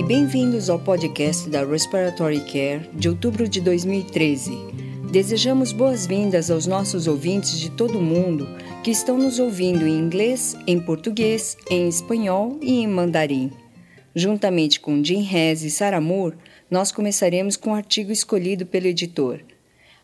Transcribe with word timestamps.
e 0.00 0.02
bem-vindos 0.02 0.70
ao 0.70 0.78
podcast 0.78 1.50
da 1.50 1.62
Respiratory 1.62 2.40
Care 2.40 2.88
de 2.94 3.06
outubro 3.06 3.46
de 3.46 3.60
2013. 3.60 4.50
Desejamos 5.12 5.72
boas-vindas 5.72 6.50
aos 6.50 6.66
nossos 6.66 7.06
ouvintes 7.06 7.60
de 7.60 7.70
todo 7.70 7.98
o 7.98 8.02
mundo 8.02 8.48
que 8.82 8.90
estão 8.90 9.18
nos 9.18 9.38
ouvindo 9.38 9.86
em 9.86 9.98
inglês, 9.98 10.56
em 10.66 10.80
português, 10.80 11.54
em 11.70 11.86
espanhol 11.86 12.58
e 12.62 12.80
em 12.80 12.86
mandarim. 12.86 13.52
Juntamente 14.14 14.80
com 14.80 15.04
Jim 15.04 15.20
Hess 15.22 15.64
e 15.64 15.70
Sarah 15.70 16.00
Moore, 16.00 16.38
nós 16.70 16.90
começaremos 16.90 17.58
com 17.58 17.68
o 17.68 17.72
um 17.74 17.76
artigo 17.76 18.10
escolhido 18.10 18.64
pelo 18.64 18.86
editor. 18.86 19.40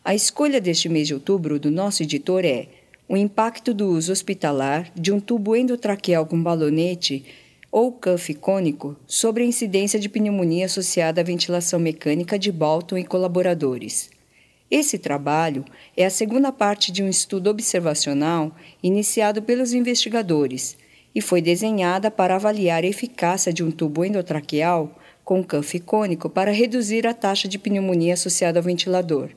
A 0.05 0.13
escolha 0.13 0.61
deste 0.61 0.87
mês 0.87 1.07
de 1.07 1.15
outubro 1.15 1.59
do 1.59 1.71
nosso 1.71 2.03
editor 2.03 2.45
é 2.45 2.67
o 3.09 3.17
impacto 3.17 3.73
do 3.73 3.87
uso 3.87 4.11
hospitalar 4.11 4.91
de 4.95 5.11
um 5.11 5.19
tubo 5.19 5.55
endotraqueal 5.55 6.27
com 6.27 6.39
balonete 6.39 7.25
ou 7.71 7.91
cuff 7.91 8.33
cônico 8.35 8.95
sobre 9.05 9.43
a 9.43 9.45
incidência 9.45 9.99
de 9.99 10.09
pneumonia 10.09 10.65
associada 10.65 11.21
à 11.21 11.23
ventilação 11.23 11.79
mecânica 11.79 12.37
de 12.37 12.51
Bolton 12.51 12.97
e 12.97 13.03
colaboradores. 13.03 14.09
Esse 14.69 14.97
trabalho 14.97 15.63
é 15.95 16.05
a 16.05 16.09
segunda 16.09 16.51
parte 16.51 16.91
de 16.91 17.01
um 17.01 17.09
estudo 17.09 17.49
observacional 17.49 18.55
iniciado 18.83 19.41
pelos 19.41 19.73
investigadores 19.73 20.77
e 21.15 21.21
foi 21.21 21.41
desenhada 21.41 22.11
para 22.11 22.35
avaliar 22.35 22.83
a 22.83 22.87
eficácia 22.87 23.53
de 23.53 23.63
um 23.63 23.71
tubo 23.71 24.03
endotraqueal 24.03 24.93
com 25.23 25.43
cuff 25.43 25.79
cônico 25.79 26.29
para 26.29 26.51
reduzir 26.51 27.07
a 27.07 27.13
taxa 27.13 27.47
de 27.47 27.57
pneumonia 27.57 28.13
associada 28.13 28.59
ao 28.59 28.63
ventilador. 28.63 29.29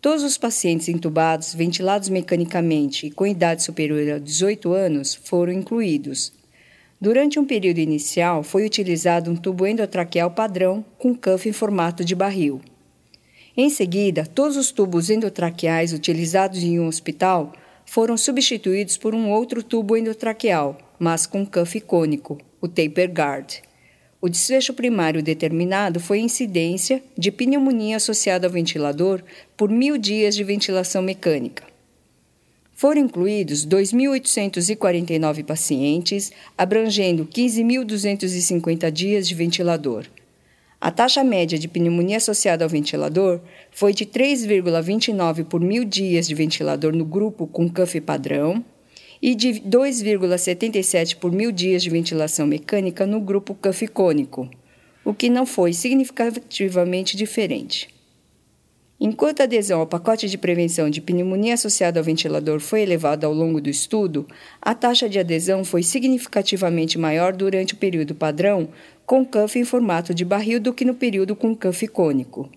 Todos 0.00 0.22
os 0.22 0.38
pacientes 0.38 0.88
intubados, 0.88 1.52
ventilados 1.52 2.08
mecanicamente 2.08 3.06
e 3.06 3.10
com 3.10 3.26
idade 3.26 3.64
superior 3.64 4.14
a 4.14 4.18
18 4.18 4.72
anos 4.72 5.14
foram 5.14 5.52
incluídos. 5.52 6.32
Durante 7.00 7.38
um 7.38 7.44
período 7.44 7.78
inicial, 7.78 8.42
foi 8.42 8.66
utilizado 8.66 9.30
um 9.30 9.36
tubo 9.36 9.66
endotraqueal 9.66 10.32
padrão 10.32 10.84
com 10.98 11.14
cuff 11.14 11.48
em 11.48 11.52
formato 11.52 12.04
de 12.04 12.14
barril. 12.14 12.60
Em 13.56 13.70
seguida, 13.70 14.26
todos 14.26 14.56
os 14.56 14.72
tubos 14.72 15.08
endotraqueais 15.08 15.92
utilizados 15.92 16.62
em 16.62 16.80
um 16.80 16.88
hospital 16.88 17.52
foram 17.86 18.16
substituídos 18.16 18.96
por 18.96 19.14
um 19.14 19.30
outro 19.30 19.62
tubo 19.62 19.96
endotraqueal, 19.96 20.76
mas 20.98 21.24
com 21.24 21.46
cuff 21.46 21.80
cônico, 21.82 22.38
o 22.60 22.66
taper 22.66 23.10
guard. 23.12 23.60
O 24.20 24.28
desfecho 24.28 24.74
primário 24.74 25.22
determinado 25.22 26.00
foi 26.00 26.18
incidência 26.18 27.00
de 27.16 27.30
pneumonia 27.30 27.96
associada 27.96 28.48
ao 28.48 28.52
ventilador 28.52 29.22
por 29.56 29.70
mil 29.70 29.96
dias 29.96 30.34
de 30.34 30.42
ventilação 30.42 31.00
mecânica. 31.00 31.62
Foram 32.78 33.00
incluídos 33.00 33.66
2.849 33.66 35.44
pacientes, 35.44 36.30
abrangendo 36.56 37.26
15.250 37.26 38.88
dias 38.92 39.26
de 39.26 39.34
ventilador. 39.34 40.06
A 40.80 40.92
taxa 40.92 41.24
média 41.24 41.58
de 41.58 41.66
pneumonia 41.66 42.18
associada 42.18 42.64
ao 42.64 42.70
ventilador 42.70 43.40
foi 43.72 43.92
de 43.92 44.06
3,29 44.06 45.44
por 45.46 45.60
mil 45.60 45.84
dias 45.84 46.28
de 46.28 46.36
ventilador 46.36 46.94
no 46.94 47.04
grupo 47.04 47.48
com 47.48 47.68
cuff 47.68 48.00
padrão 48.00 48.64
e 49.20 49.34
de 49.34 49.54
2,77 49.54 51.16
por 51.16 51.32
mil 51.32 51.50
dias 51.50 51.82
de 51.82 51.90
ventilação 51.90 52.46
mecânica 52.46 53.04
no 53.04 53.20
grupo 53.20 53.56
cuff 53.56 53.88
cônico, 53.88 54.48
o 55.04 55.12
que 55.12 55.28
não 55.28 55.44
foi 55.44 55.72
significativamente 55.72 57.16
diferente. 57.16 57.97
Enquanto 59.00 59.40
a 59.40 59.44
adesão 59.44 59.78
ao 59.78 59.86
pacote 59.86 60.28
de 60.28 60.36
prevenção 60.36 60.90
de 60.90 61.00
pneumonia 61.00 61.54
associada 61.54 62.00
ao 62.00 62.04
ventilador 62.04 62.58
foi 62.58 62.80
elevada 62.82 63.28
ao 63.28 63.32
longo 63.32 63.60
do 63.60 63.70
estudo, 63.70 64.26
a 64.60 64.74
taxa 64.74 65.08
de 65.08 65.20
adesão 65.20 65.64
foi 65.64 65.84
significativamente 65.84 66.98
maior 66.98 67.32
durante 67.32 67.74
o 67.74 67.76
período 67.76 68.12
padrão 68.12 68.68
com 69.06 69.24
cuff 69.24 69.56
em 69.56 69.64
formato 69.64 70.12
de 70.12 70.24
barril 70.24 70.58
do 70.58 70.74
que 70.74 70.84
no 70.84 70.94
período 70.94 71.36
com 71.36 71.54
cuff 71.54 71.86
cônico. 71.86 72.50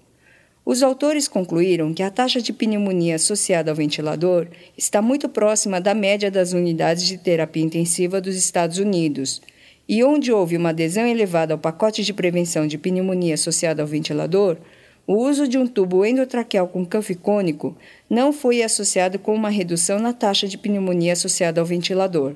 Os 0.65 0.81
autores 0.81 1.27
concluíram 1.27 1.93
que 1.93 2.01
a 2.01 2.09
taxa 2.09 2.41
de 2.41 2.51
pneumonia 2.51 3.15
associada 3.15 3.71
ao 3.71 3.75
ventilador 3.75 4.47
está 4.75 4.99
muito 4.99 5.29
próxima 5.29 5.79
da 5.79 5.93
média 5.93 6.31
das 6.31 6.53
unidades 6.53 7.05
de 7.05 7.19
terapia 7.19 7.63
intensiva 7.63 8.19
dos 8.19 8.35
Estados 8.35 8.79
Unidos, 8.79 9.41
e 9.87 10.03
onde 10.03 10.31
houve 10.31 10.57
uma 10.57 10.69
adesão 10.69 11.05
elevada 11.05 11.53
ao 11.53 11.59
pacote 11.59 12.03
de 12.03 12.13
prevenção 12.13 12.65
de 12.65 12.77
pneumonia 12.77 13.35
associada 13.35 13.81
ao 13.81 13.87
ventilador, 13.87 14.57
o 15.07 15.15
uso 15.15 15.47
de 15.47 15.57
um 15.57 15.65
tubo 15.67 16.05
endotraqueal 16.05 16.67
com 16.67 16.85
cuff 16.85 17.13
cônico 17.15 17.75
não 18.09 18.31
foi 18.31 18.61
associado 18.61 19.17
com 19.17 19.33
uma 19.33 19.49
redução 19.49 19.99
na 19.99 20.13
taxa 20.13 20.47
de 20.47 20.57
pneumonia 20.57 21.13
associada 21.13 21.59
ao 21.59 21.65
ventilador. 21.65 22.35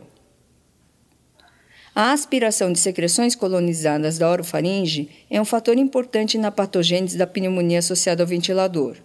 A 1.96 2.12
aspiração 2.12 2.74
de 2.74 2.80
secreções 2.80 3.36
colonizadas 3.36 4.18
da 4.18 4.30
orofaringe 4.30 5.08
é 5.30 5.40
um 5.40 5.46
fator 5.46 5.78
importante 5.78 6.38
na 6.38 6.52
patogênese 6.52 7.18
da 7.18 7.26
pneumonia 7.26 7.80
associada 7.80 8.22
ao 8.22 8.28
ventilador. 8.28 8.97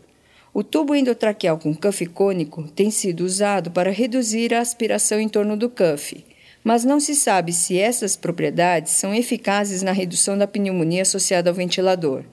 O 0.53 0.65
tubo 0.65 0.97
endotraqueal 0.97 1.57
com 1.57 1.73
cuff 1.73 2.05
cônico 2.07 2.65
tem 2.75 2.91
sido 2.91 3.21
usado 3.21 3.71
para 3.71 3.93
reduzir 3.93 4.53
a 4.53 4.61
aspiração 4.61 5.21
em 5.21 5.29
torno 5.29 5.57
do 5.57 5.71
cuff, 5.71 6.25
mas 6.65 6.85
não 6.85 6.99
se 6.99 7.15
sabe 7.15 7.53
se 7.53 7.79
essas 7.79 8.17
propriedades 8.17 8.95
são 8.95 9.15
eficazes 9.15 9.83
na 9.83 9.93
redução 9.93 10.37
da 10.37 10.49
pneumonia 10.49 11.03
associada 11.03 11.49
ao 11.49 11.55
ventilador. 11.55 12.25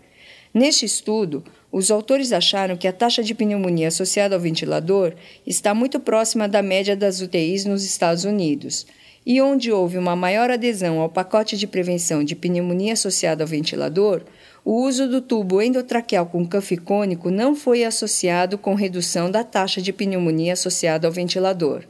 Neste 0.57 0.87
estudo, 0.87 1.43
os 1.71 1.91
autores 1.91 2.33
acharam 2.33 2.75
que 2.75 2.87
a 2.87 2.91
taxa 2.91 3.21
de 3.21 3.35
pneumonia 3.35 3.89
associada 3.89 4.33
ao 4.33 4.41
ventilador 4.41 5.13
está 5.45 5.71
muito 5.71 5.99
próxima 5.99 6.47
da 6.47 6.63
média 6.63 6.95
das 6.95 7.21
UTIs 7.21 7.63
nos 7.63 7.85
Estados 7.85 8.23
Unidos, 8.23 8.87
e 9.23 9.39
onde 9.39 9.71
houve 9.71 9.99
uma 9.99 10.15
maior 10.15 10.49
adesão 10.49 10.99
ao 10.99 11.09
pacote 11.09 11.55
de 11.55 11.67
prevenção 11.67 12.23
de 12.23 12.35
pneumonia 12.35 12.93
associada 12.93 13.43
ao 13.43 13.47
ventilador, 13.47 14.23
o 14.65 14.81
uso 14.83 15.07
do 15.07 15.21
tubo 15.21 15.61
endotraqueal 15.61 16.25
com 16.25 16.43
cuff 16.43 16.75
cônico 16.77 17.29
não 17.29 17.55
foi 17.55 17.83
associado 17.83 18.57
com 18.57 18.73
redução 18.73 19.29
da 19.29 19.43
taxa 19.43 19.79
de 19.79 19.93
pneumonia 19.93 20.53
associada 20.53 21.07
ao 21.07 21.13
ventilador. 21.13 21.83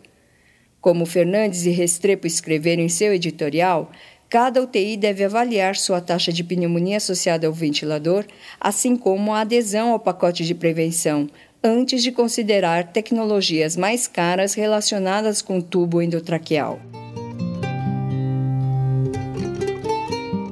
Como 0.82 1.06
Fernandes 1.06 1.66
e 1.66 1.70
Restrepo 1.70 2.28
escreveram 2.28 2.84
em 2.84 2.90
seu 2.90 3.14
editorial, 3.14 3.92
Cada 4.30 4.62
UTI 4.62 4.98
deve 4.98 5.24
avaliar 5.24 5.78
sua 5.78 6.02
taxa 6.02 6.34
de 6.34 6.44
pneumonia 6.44 6.98
associada 6.98 7.48
ao 7.48 7.54
ventilador, 7.54 8.26
assim 8.60 8.98
como 8.98 9.34
a 9.34 9.42
adesão 9.42 9.94
ao 9.94 10.00
pacote 10.00 10.44
de 10.44 10.54
prevenção, 10.54 11.30
antes 11.64 12.04
de 12.04 12.12
considerar 12.12 12.92
tecnologias 12.92 13.78
mais 13.78 14.06
caras 14.06 14.54
relacionadas 14.54 15.42
com 15.42 15.62
tubo 15.62 16.02
endotraqueal. 16.02 16.80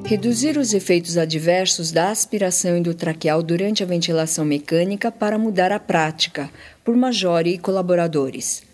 Reduzir 0.05 0.57
os 0.57 0.73
efeitos 0.73 1.17
adversos 1.17 1.91
da 1.91 2.11
aspiração 2.11 2.77
endotraqueal 2.77 3.43
durante 3.43 3.83
a 3.83 3.87
ventilação 3.87 4.45
mecânica 4.45 5.11
para 5.11 5.37
mudar 5.37 5.71
a 5.71 5.79
prática, 5.79 6.49
por 6.83 6.95
Majore 6.95 7.55
e 7.55 7.57
colaboradores. 7.57 8.64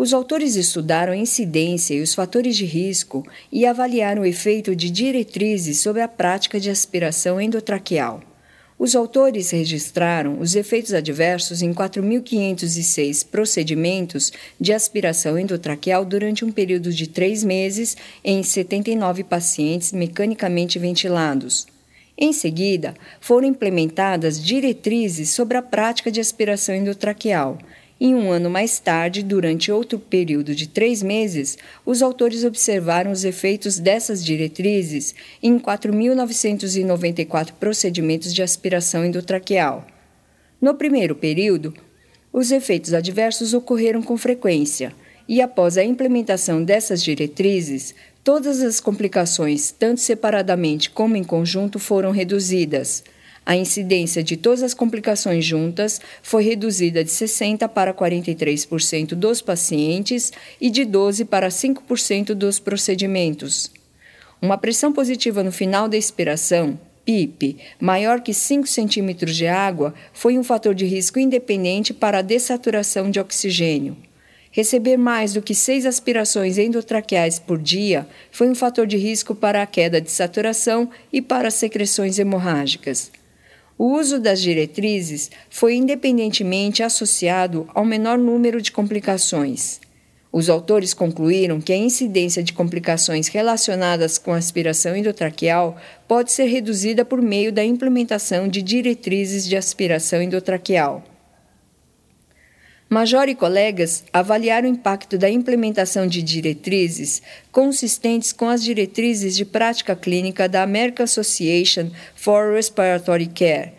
Os 0.00 0.14
autores 0.14 0.56
estudaram 0.56 1.12
a 1.12 1.16
incidência 1.16 1.92
e 1.92 2.00
os 2.00 2.14
fatores 2.14 2.56
de 2.56 2.64
risco 2.64 3.22
e 3.52 3.66
avaliaram 3.66 4.22
o 4.22 4.24
efeito 4.24 4.74
de 4.74 4.88
diretrizes 4.88 5.80
sobre 5.80 6.00
a 6.00 6.08
prática 6.08 6.58
de 6.58 6.70
aspiração 6.70 7.38
endotraqueal. 7.38 8.22
Os 8.78 8.96
autores 8.96 9.50
registraram 9.50 10.40
os 10.40 10.54
efeitos 10.54 10.94
adversos 10.94 11.60
em 11.60 11.74
4.506 11.74 13.26
procedimentos 13.30 14.32
de 14.58 14.72
aspiração 14.72 15.38
endotraqueal 15.38 16.02
durante 16.02 16.46
um 16.46 16.50
período 16.50 16.90
de 16.94 17.06
três 17.06 17.44
meses 17.44 17.94
em 18.24 18.42
79 18.42 19.22
pacientes 19.22 19.92
mecanicamente 19.92 20.78
ventilados. 20.78 21.66
Em 22.16 22.32
seguida, 22.32 22.94
foram 23.20 23.48
implementadas 23.48 24.42
diretrizes 24.42 25.28
sobre 25.28 25.58
a 25.58 25.62
prática 25.62 26.10
de 26.10 26.20
aspiração 26.20 26.74
endotraqueal 26.74 27.58
e 28.00 28.14
um 28.14 28.32
ano 28.32 28.48
mais 28.48 28.80
tarde, 28.80 29.22
durante 29.22 29.70
outro 29.70 29.98
período 29.98 30.54
de 30.54 30.66
três 30.66 31.02
meses, 31.02 31.58
os 31.84 32.00
autores 32.00 32.44
observaram 32.44 33.12
os 33.12 33.24
efeitos 33.24 33.78
dessas 33.78 34.24
diretrizes 34.24 35.14
em 35.42 35.58
4.994 35.58 37.52
procedimentos 37.60 38.32
de 38.32 38.42
aspiração 38.42 39.04
endotraqueal. 39.04 39.86
No 40.58 40.74
primeiro 40.74 41.14
período, 41.14 41.74
os 42.32 42.50
efeitos 42.50 42.94
adversos 42.94 43.52
ocorreram 43.52 44.02
com 44.02 44.16
frequência, 44.16 44.94
e 45.28 45.42
após 45.42 45.76
a 45.76 45.84
implementação 45.84 46.64
dessas 46.64 47.04
diretrizes, 47.04 47.94
todas 48.24 48.62
as 48.62 48.80
complicações, 48.80 49.70
tanto 49.70 50.00
separadamente 50.00 50.88
como 50.88 51.16
em 51.16 51.24
conjunto, 51.24 51.78
foram 51.78 52.12
reduzidas. 52.12 53.04
A 53.44 53.56
incidência 53.56 54.22
de 54.22 54.36
todas 54.36 54.62
as 54.62 54.74
complicações 54.74 55.44
juntas 55.44 56.00
foi 56.22 56.44
reduzida 56.44 57.02
de 57.02 57.10
60% 57.10 57.68
para 57.68 57.92
43% 57.92 59.08
dos 59.14 59.40
pacientes 59.40 60.32
e 60.60 60.70
de 60.70 60.82
12% 60.82 61.26
para 61.26 61.48
5% 61.48 62.34
dos 62.34 62.58
procedimentos. 62.58 63.72
Uma 64.40 64.56
pressão 64.56 64.92
positiva 64.92 65.42
no 65.42 65.52
final 65.52 65.88
da 65.88 65.96
expiração, 65.96 66.78
PIP, 67.04 67.56
maior 67.80 68.20
que 68.20 68.32
5 68.32 68.66
centímetros 68.66 69.34
de 69.36 69.46
água, 69.46 69.94
foi 70.12 70.38
um 70.38 70.44
fator 70.44 70.74
de 70.74 70.86
risco 70.86 71.18
independente 71.18 71.92
para 71.92 72.18
a 72.18 72.22
dessaturação 72.22 73.10
de 73.10 73.18
oxigênio. 73.18 73.96
Receber 74.52 74.96
mais 74.96 75.32
do 75.32 75.42
que 75.42 75.54
seis 75.54 75.86
aspirações 75.86 76.58
endotraqueais 76.58 77.38
por 77.38 77.56
dia 77.56 78.06
foi 78.32 78.48
um 78.48 78.54
fator 78.54 78.86
de 78.86 78.96
risco 78.96 79.34
para 79.34 79.62
a 79.62 79.66
queda 79.66 80.00
de 80.00 80.10
saturação 80.10 80.90
e 81.12 81.22
para 81.22 81.50
secreções 81.50 82.18
hemorrágicas. 82.18 83.12
O 83.82 83.98
uso 83.98 84.20
das 84.20 84.42
diretrizes 84.42 85.30
foi 85.48 85.74
independentemente 85.74 86.82
associado 86.82 87.66
ao 87.74 87.82
menor 87.82 88.18
número 88.18 88.60
de 88.60 88.70
complicações. 88.70 89.80
Os 90.30 90.50
autores 90.50 90.92
concluíram 90.92 91.62
que 91.62 91.72
a 91.72 91.76
incidência 91.78 92.42
de 92.42 92.52
complicações 92.52 93.28
relacionadas 93.28 94.18
com 94.18 94.34
aspiração 94.34 94.94
endotraqueal 94.94 95.78
pode 96.06 96.30
ser 96.30 96.44
reduzida 96.44 97.06
por 97.06 97.22
meio 97.22 97.50
da 97.50 97.64
implementação 97.64 98.48
de 98.48 98.60
diretrizes 98.60 99.48
de 99.48 99.56
aspiração 99.56 100.20
endotraqueal. 100.20 101.02
Major 102.92 103.28
e 103.28 103.36
colegas 103.36 104.02
avaliaram 104.12 104.68
o 104.68 104.72
impacto 104.72 105.16
da 105.16 105.30
implementação 105.30 106.08
de 106.08 106.20
diretrizes 106.20 107.22
consistentes 107.52 108.32
com 108.32 108.48
as 108.48 108.64
diretrizes 108.64 109.36
de 109.36 109.44
prática 109.44 109.94
clínica 109.94 110.48
da 110.48 110.64
American 110.64 111.04
Association 111.04 111.92
for 112.16 112.52
Respiratory 112.52 113.26
Care, 113.26 113.74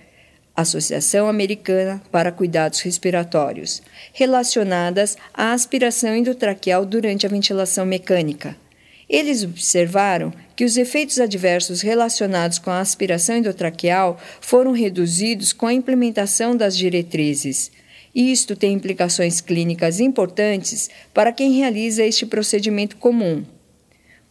Associação 0.56 1.28
Americana 1.28 2.02
para 2.10 2.32
Cuidados 2.32 2.80
Respiratórios, 2.80 3.82
relacionadas 4.14 5.18
à 5.34 5.52
aspiração 5.52 6.16
endotraqueal 6.16 6.86
durante 6.86 7.26
a 7.26 7.30
ventilação 7.30 7.86
mecânica. 7.86 8.56
Eles 9.10 9.44
observaram 9.44 10.32
que 10.56 10.64
os 10.64 10.78
efeitos 10.78 11.20
adversos 11.20 11.82
relacionados 11.82 12.60
com 12.60 12.72
a 12.72 12.80
aspiração 12.80 13.36
endotraqueal 13.36 14.18
foram 14.40 14.72
reduzidos 14.72 15.52
com 15.52 15.68
a 15.68 15.74
implementação 15.74 16.56
das 16.56 16.78
diretrizes. 16.78 17.72
Isto 18.14 18.56
tem 18.56 18.74
implicações 18.74 19.40
clínicas 19.40 20.00
importantes 20.00 20.90
para 21.14 21.32
quem 21.32 21.54
realiza 21.54 22.04
este 22.04 22.26
procedimento 22.26 22.98
comum. 22.98 23.44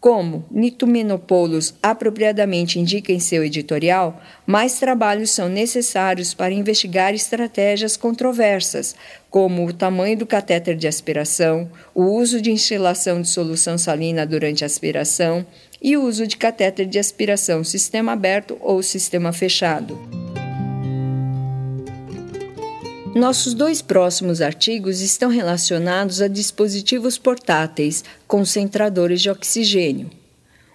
Como 0.01 0.47
Nitumenopoulos 0.51 1.75
apropriadamente 1.83 2.81
indica 2.81 3.13
em 3.13 3.21
seu 3.21 3.45
editorial, 3.45 4.19
mais 4.47 4.79
trabalhos 4.79 5.29
são 5.29 5.47
necessários 5.47 6.33
para 6.33 6.55
investigar 6.55 7.13
estratégias 7.13 7.99
controversas, 7.99 8.97
como 9.29 9.67
o 9.67 9.75
tamanho 9.75 10.17
do 10.17 10.27
catéter 10.27 10.75
de 10.75 10.89
aspiração, 10.89 11.71
o 11.95 12.05
uso 12.05 12.41
de 12.41 12.51
instalação 12.51 13.21
de 13.21 13.29
solução 13.29 13.77
salina 13.77 14.25
durante 14.25 14.65
a 14.65 14.67
aspiração 14.67 15.45
e 15.83 15.99
o 15.99 16.03
uso 16.03 16.27
de 16.27 16.39
catéter 16.39 16.87
de 16.87 16.99
aspiração 16.99 17.63
sistema 17.63 18.13
aberto 18.13 18.57
ou 18.63 18.83
sistema 18.83 19.35
fechado. 19.35 19.99
Nossos 23.15 23.55
dois 23.55 23.83
próximos 23.83 24.41
artigos 24.41 25.01
estão 25.01 25.31
relacionados 25.31 26.23
a 26.23 26.29
dispositivos 26.29 27.19
portáteis 27.19 28.05
concentradores 28.29 29.21
de 29.21 29.29
oxigênio. 29.29 30.09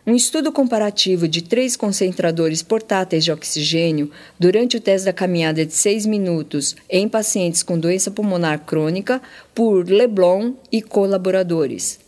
Um 0.06 0.14
estudo 0.14 0.52
comparativo 0.52 1.30
de 1.30 1.42
três 1.42 1.78
concentradores 1.78 2.62
portáteis 2.62 3.24
de 3.24 3.32
oxigênio 3.32 4.12
durante 4.38 4.76
o 4.76 4.82
teste 4.82 5.06
da 5.06 5.14
caminhada 5.14 5.66
de 5.66 5.74
seis 5.74 6.06
minutos 6.06 6.76
em 6.90 7.08
pacientes 7.08 7.64
com 7.64 7.80
doença 7.80 8.12
pulmonar 8.12 8.60
crônica 8.66 9.22
por 9.54 9.90
Leblon 9.90 10.54
e 10.70 10.81
colaboradores. 10.81 12.05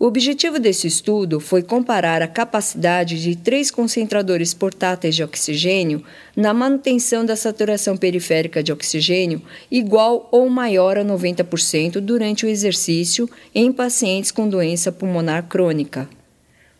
O 0.00 0.06
objetivo 0.06 0.60
desse 0.60 0.86
estudo 0.86 1.40
foi 1.40 1.60
comparar 1.60 2.22
a 2.22 2.28
capacidade 2.28 3.20
de 3.20 3.34
três 3.34 3.68
concentradores 3.68 4.54
portáteis 4.54 5.16
de 5.16 5.24
oxigênio 5.24 6.04
na 6.36 6.54
manutenção 6.54 7.26
da 7.26 7.34
saturação 7.34 7.96
periférica 7.96 8.62
de 8.62 8.72
oxigênio 8.72 9.42
igual 9.68 10.28
ou 10.30 10.48
maior 10.48 10.96
a 10.96 11.04
90% 11.04 11.98
durante 11.98 12.46
o 12.46 12.48
exercício 12.48 13.28
em 13.52 13.72
pacientes 13.72 14.30
com 14.30 14.48
doença 14.48 14.92
pulmonar 14.92 15.48
crônica. 15.48 16.08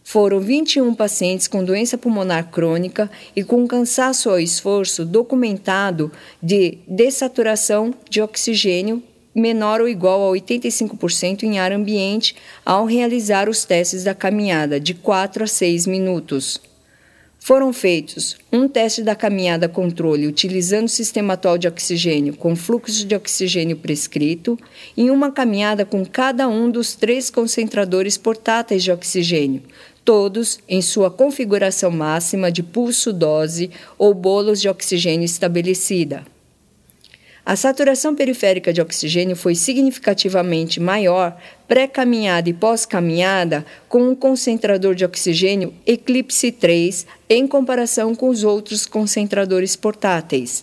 Foram 0.05 0.39
21 0.39 0.95
pacientes 0.95 1.49
com 1.49 1.65
doença 1.65 1.99
pulmonar 1.99 2.53
crônica 2.53 3.11
e 3.35 3.43
com 3.43 3.67
cansaço 3.67 4.31
ao 4.31 4.39
esforço 4.39 5.05
documentado 5.05 6.13
de 6.41 6.79
dessaturação 6.87 7.93
de 8.09 8.23
oxigênio 8.23 9.03
menor 9.35 9.81
ou 9.81 9.89
igual 9.89 10.29
a 10.29 10.37
85% 10.37 11.43
em 11.43 11.59
ar 11.59 11.73
ambiente 11.73 12.35
ao 12.65 12.85
realizar 12.85 13.49
os 13.49 13.65
testes 13.65 14.05
da 14.05 14.15
caminhada 14.15 14.81
de 14.81 14.95
4 14.95 15.45
a 15.45 15.47
6 15.47 15.87
minutos. 15.87 16.61
Foram 17.41 17.73
feitos 17.73 18.37
um 18.53 18.69
teste 18.69 19.03
da 19.03 19.15
caminhada 19.15 19.69
controle 19.69 20.27
utilizando 20.27 20.87
o 20.87 20.91
sistema 20.91 21.35
atual 21.35 21.57
de 21.57 21.69
oxigênio 21.69 22.37
com 22.37 22.55
fluxo 22.57 23.07
de 23.07 23.15
oxigênio 23.15 23.77
prescrito 23.77 24.59
e 24.97 25.09
uma 25.09 25.31
caminhada 25.31 25.85
com 25.85 26.05
cada 26.05 26.49
um 26.49 26.71
dos 26.71 26.95
três 26.95 27.31
concentradores 27.31 28.19
portáteis 28.19 28.83
de 28.83 28.91
oxigênio, 28.91 29.63
todos 30.05 30.59
em 30.69 30.83
sua 30.83 31.11
configuração 31.11 31.91
máxima 31.91 32.51
de 32.51 32.63
pulso-dose 32.63 33.71
ou 33.97 34.13
bolos 34.13 34.61
de 34.61 34.69
oxigênio 34.69 35.25
estabelecida. 35.25 36.27
A 37.49 37.57
saturação 37.57 38.15
periférica 38.15 38.75
de 38.75 38.83
oxigênio 38.83 39.35
foi 39.35 39.55
significativamente 39.55 40.79
maior 40.79 41.35
pré-caminhada 41.67 42.51
e 42.51 42.53
pós-caminhada 42.53 43.65
com 43.89 44.03
um 44.03 44.15
concentrador 44.15 44.95
de 44.95 45.03
oxigênio 45.03 45.73
Eclipse 45.87 46.53
3 46.53 47.07
em 47.27 47.47
comparação 47.47 48.15
com 48.15 48.29
os 48.29 48.45
outros 48.45 48.85
concentradores 48.85 49.77
portáteis. 49.77 50.63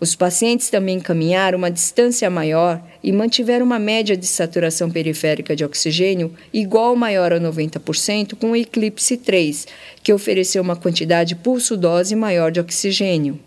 Os 0.00 0.16
pacientes 0.16 0.68
também 0.68 0.98
caminharam 0.98 1.58
uma 1.58 1.70
distância 1.70 2.28
maior 2.28 2.82
e 3.04 3.12
mantiveram 3.12 3.64
uma 3.64 3.78
média 3.78 4.16
de 4.16 4.26
saturação 4.26 4.90
periférica 4.90 5.54
de 5.54 5.64
oxigênio 5.64 6.34
igual 6.52 6.90
ou 6.90 6.96
maior 6.96 7.32
a 7.32 7.38
90% 7.38 8.34
com 8.34 8.50
o 8.50 8.56
Eclipse 8.56 9.16
3, 9.16 9.68
que 10.02 10.12
ofereceu 10.12 10.60
uma 10.60 10.74
quantidade 10.74 11.36
pulso-dose 11.36 12.16
maior 12.16 12.50
de 12.50 12.58
oxigênio. 12.58 13.45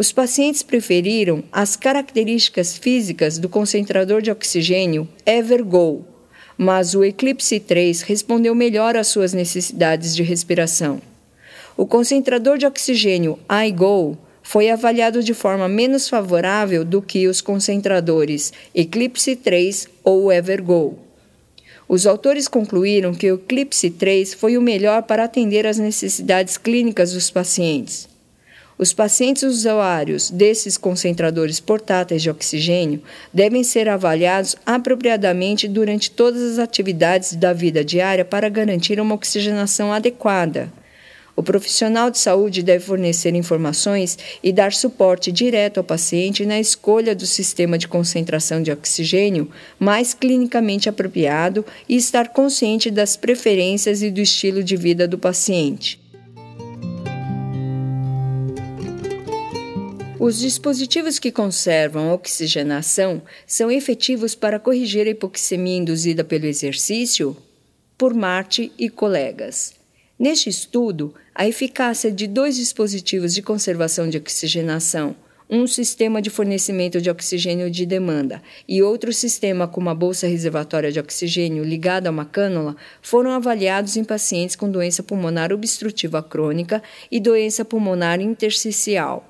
Os 0.00 0.12
pacientes 0.12 0.62
preferiram 0.62 1.44
as 1.52 1.76
características 1.76 2.78
físicas 2.78 3.36
do 3.36 3.50
concentrador 3.50 4.22
de 4.22 4.30
oxigênio 4.30 5.06
Evergo, 5.26 6.06
mas 6.56 6.94
o 6.94 7.04
Eclipse 7.04 7.60
3 7.60 8.00
respondeu 8.00 8.54
melhor 8.54 8.96
às 8.96 9.08
suas 9.08 9.34
necessidades 9.34 10.16
de 10.16 10.22
respiração. 10.22 11.02
O 11.76 11.84
concentrador 11.84 12.56
de 12.56 12.64
oxigênio 12.64 13.38
iGo 13.66 14.16
foi 14.42 14.70
avaliado 14.70 15.22
de 15.22 15.34
forma 15.34 15.68
menos 15.68 16.08
favorável 16.08 16.82
do 16.82 17.02
que 17.02 17.28
os 17.28 17.42
concentradores 17.42 18.54
Eclipse 18.74 19.36
3 19.36 19.86
ou 20.02 20.32
Evergo. 20.32 20.98
Os 21.86 22.06
autores 22.06 22.48
concluíram 22.48 23.12
que 23.12 23.30
o 23.30 23.34
Eclipse 23.34 23.90
3 23.90 24.32
foi 24.32 24.56
o 24.56 24.62
melhor 24.62 25.02
para 25.02 25.24
atender 25.24 25.66
às 25.66 25.76
necessidades 25.76 26.56
clínicas 26.56 27.12
dos 27.12 27.30
pacientes. 27.30 28.09
Os 28.80 28.94
pacientes 28.94 29.42
usuários 29.42 30.30
desses 30.30 30.78
concentradores 30.78 31.60
portáteis 31.60 32.22
de 32.22 32.30
oxigênio 32.30 33.02
devem 33.30 33.62
ser 33.62 33.90
avaliados 33.90 34.56
apropriadamente 34.64 35.68
durante 35.68 36.10
todas 36.10 36.52
as 36.52 36.58
atividades 36.58 37.34
da 37.34 37.52
vida 37.52 37.84
diária 37.84 38.24
para 38.24 38.48
garantir 38.48 38.98
uma 38.98 39.14
oxigenação 39.14 39.92
adequada. 39.92 40.72
O 41.36 41.42
profissional 41.42 42.10
de 42.10 42.16
saúde 42.16 42.62
deve 42.62 42.82
fornecer 42.82 43.34
informações 43.34 44.18
e 44.42 44.50
dar 44.50 44.72
suporte 44.72 45.30
direto 45.30 45.76
ao 45.76 45.84
paciente 45.84 46.46
na 46.46 46.58
escolha 46.58 47.14
do 47.14 47.26
sistema 47.26 47.76
de 47.76 47.86
concentração 47.86 48.62
de 48.62 48.72
oxigênio 48.72 49.50
mais 49.78 50.14
clinicamente 50.14 50.88
apropriado 50.88 51.66
e 51.86 51.96
estar 51.96 52.30
consciente 52.30 52.90
das 52.90 53.14
preferências 53.14 54.02
e 54.02 54.10
do 54.10 54.22
estilo 54.22 54.64
de 54.64 54.74
vida 54.74 55.06
do 55.06 55.18
paciente. 55.18 56.00
Os 60.20 60.38
dispositivos 60.38 61.18
que 61.18 61.32
conservam 61.32 62.12
oxigenação 62.12 63.22
são 63.46 63.70
efetivos 63.70 64.34
para 64.34 64.58
corrigir 64.58 65.06
a 65.06 65.10
hipoxemia 65.10 65.78
induzida 65.78 66.22
pelo 66.22 66.44
exercício? 66.44 67.34
Por 67.96 68.12
Marte 68.12 68.70
e 68.78 68.90
colegas. 68.90 69.72
Neste 70.18 70.50
estudo, 70.50 71.14
a 71.34 71.48
eficácia 71.48 72.12
de 72.12 72.26
dois 72.26 72.56
dispositivos 72.56 73.32
de 73.32 73.40
conservação 73.40 74.10
de 74.10 74.18
oxigenação, 74.18 75.16
um 75.48 75.66
sistema 75.66 76.20
de 76.20 76.28
fornecimento 76.28 77.00
de 77.00 77.08
oxigênio 77.08 77.70
de 77.70 77.86
demanda 77.86 78.42
e 78.68 78.82
outro 78.82 79.14
sistema 79.14 79.66
com 79.66 79.80
uma 79.80 79.94
bolsa 79.94 80.26
reservatória 80.26 80.92
de 80.92 81.00
oxigênio 81.00 81.64
ligada 81.64 82.10
a 82.10 82.12
uma 82.12 82.26
cânula, 82.26 82.76
foram 83.00 83.30
avaliados 83.30 83.96
em 83.96 84.04
pacientes 84.04 84.54
com 84.54 84.70
doença 84.70 85.02
pulmonar 85.02 85.50
obstrutiva 85.50 86.22
crônica 86.22 86.82
e 87.10 87.18
doença 87.18 87.64
pulmonar 87.64 88.20
intersticial. 88.20 89.29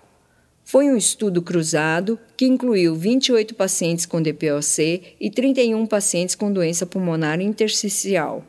Foi 0.70 0.88
um 0.88 0.96
estudo 0.96 1.42
cruzado 1.42 2.16
que 2.36 2.46
incluiu 2.46 2.94
28 2.94 3.56
pacientes 3.56 4.06
com 4.06 4.22
DPOC 4.22 5.16
e 5.20 5.28
31 5.28 5.84
pacientes 5.84 6.36
com 6.36 6.52
doença 6.52 6.86
pulmonar 6.86 7.40
intersticial. 7.40 8.44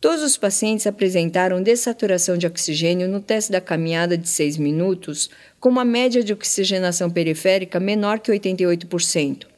Todos 0.00 0.22
os 0.22 0.36
pacientes 0.36 0.86
apresentaram 0.86 1.60
dessaturação 1.60 2.38
de 2.38 2.46
oxigênio 2.46 3.08
no 3.08 3.20
teste 3.20 3.50
da 3.50 3.60
caminhada 3.60 4.16
de 4.16 4.28
6 4.28 4.58
minutos, 4.58 5.28
com 5.58 5.70
uma 5.70 5.84
média 5.84 6.22
de 6.22 6.32
oxigenação 6.32 7.10
periférica 7.10 7.80
menor 7.80 8.20
que 8.20 8.30
88%. 8.30 9.48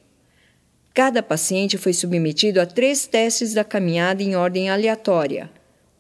Cada 0.95 1.23
paciente 1.23 1.77
foi 1.77 1.93
submetido 1.93 2.59
a 2.59 2.65
três 2.65 3.07
testes 3.07 3.53
da 3.53 3.65
caminhada 3.65 4.23
em 4.23 4.35
ordem 4.35 4.71
aleatória. 4.71 5.51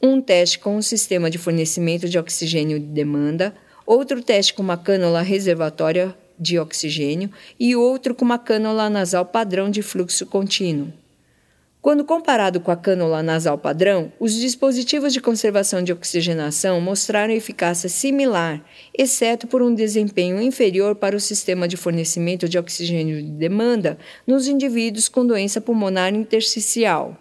Um 0.02 0.22
teste 0.22 0.58
com 0.58 0.74
um 0.74 0.80
sistema 0.80 1.28
de 1.28 1.36
fornecimento 1.36 2.08
de 2.08 2.18
oxigênio 2.18 2.80
de 2.80 2.86
demanda, 2.86 3.54
outro 3.86 4.20
teste 4.22 4.52
com 4.52 4.62
uma 4.62 4.76
cânula 4.76 5.22
reservatória 5.22 6.14
de 6.38 6.58
oxigênio 6.58 7.30
e 7.58 7.74
outro 7.74 8.14
com 8.14 8.24
uma 8.24 8.38
cânula 8.38 8.90
nasal 8.90 9.24
padrão 9.24 9.70
de 9.70 9.80
fluxo 9.80 10.26
contínuo. 10.26 10.92
Quando 11.86 12.04
comparado 12.04 12.58
com 12.58 12.72
a 12.72 12.76
cânula 12.76 13.22
nasal 13.22 13.56
padrão, 13.56 14.12
os 14.18 14.34
dispositivos 14.34 15.12
de 15.12 15.20
conservação 15.20 15.84
de 15.84 15.92
oxigenação 15.92 16.80
mostraram 16.80 17.32
eficácia 17.32 17.88
similar, 17.88 18.60
exceto 18.92 19.46
por 19.46 19.62
um 19.62 19.72
desempenho 19.72 20.42
inferior 20.42 20.96
para 20.96 21.14
o 21.14 21.20
sistema 21.20 21.68
de 21.68 21.76
fornecimento 21.76 22.48
de 22.48 22.58
oxigênio 22.58 23.22
de 23.22 23.30
demanda 23.30 23.96
nos 24.26 24.48
indivíduos 24.48 25.08
com 25.08 25.24
doença 25.24 25.60
pulmonar 25.60 26.12
intersticial. 26.12 27.16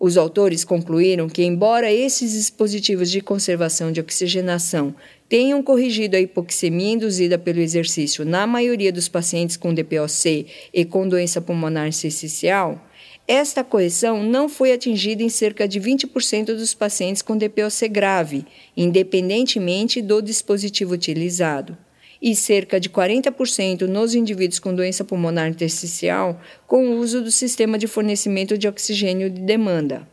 Os 0.00 0.16
autores 0.16 0.64
concluíram 0.64 1.28
que, 1.28 1.42
embora 1.42 1.92
esses 1.92 2.32
dispositivos 2.32 3.10
de 3.10 3.20
conservação 3.20 3.90
de 3.90 4.00
oxigenação 4.00 4.94
tenham 5.28 5.60
corrigido 5.60 6.16
a 6.16 6.20
hipoxemia 6.20 6.92
induzida 6.92 7.36
pelo 7.36 7.58
exercício 7.58 8.24
na 8.24 8.46
maioria 8.46 8.92
dos 8.92 9.08
pacientes 9.08 9.56
com 9.56 9.74
DPOC 9.74 10.46
e 10.72 10.84
com 10.84 11.08
doença 11.08 11.40
pulmonar 11.40 11.88
intersticial, 11.88 12.80
esta 13.26 13.64
correção 13.64 14.22
não 14.22 14.48
foi 14.48 14.72
atingida 14.72 15.22
em 15.22 15.28
cerca 15.28 15.66
de 15.66 15.80
20% 15.80 16.46
dos 16.46 16.74
pacientes 16.74 17.20
com 17.20 17.36
DPOC 17.36 17.88
grave, 17.88 18.46
independentemente 18.76 20.00
do 20.00 20.22
dispositivo 20.22 20.94
utilizado 20.94 21.76
e 22.20 22.34
cerca 22.34 22.80
de 22.80 22.88
40% 22.88 23.82
nos 23.82 24.14
indivíduos 24.14 24.58
com 24.58 24.74
doença 24.74 25.04
pulmonar 25.04 25.48
intersticial 25.48 26.40
com 26.66 26.88
o 26.88 26.98
uso 26.98 27.22
do 27.22 27.30
sistema 27.30 27.78
de 27.78 27.86
fornecimento 27.86 28.58
de 28.58 28.68
oxigênio 28.68 29.30
de 29.30 29.40
demanda. 29.40 30.06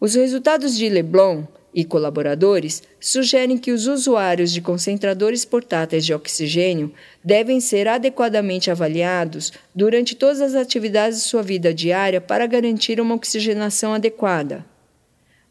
Os 0.00 0.14
resultados 0.14 0.76
de 0.76 0.88
Leblon 0.88 1.44
e 1.74 1.84
colaboradores 1.84 2.82
sugerem 2.98 3.56
que 3.56 3.70
os 3.70 3.86
usuários 3.86 4.52
de 4.52 4.60
concentradores 4.60 5.44
portáteis 5.44 6.04
de 6.04 6.12
oxigênio 6.12 6.92
devem 7.22 7.60
ser 7.60 7.86
adequadamente 7.86 8.70
avaliados 8.70 9.52
durante 9.74 10.16
todas 10.16 10.40
as 10.40 10.54
atividades 10.54 11.22
de 11.22 11.24
sua 11.24 11.42
vida 11.42 11.72
diária 11.72 12.20
para 12.20 12.46
garantir 12.46 13.00
uma 13.00 13.14
oxigenação 13.14 13.94
adequada. 13.94 14.64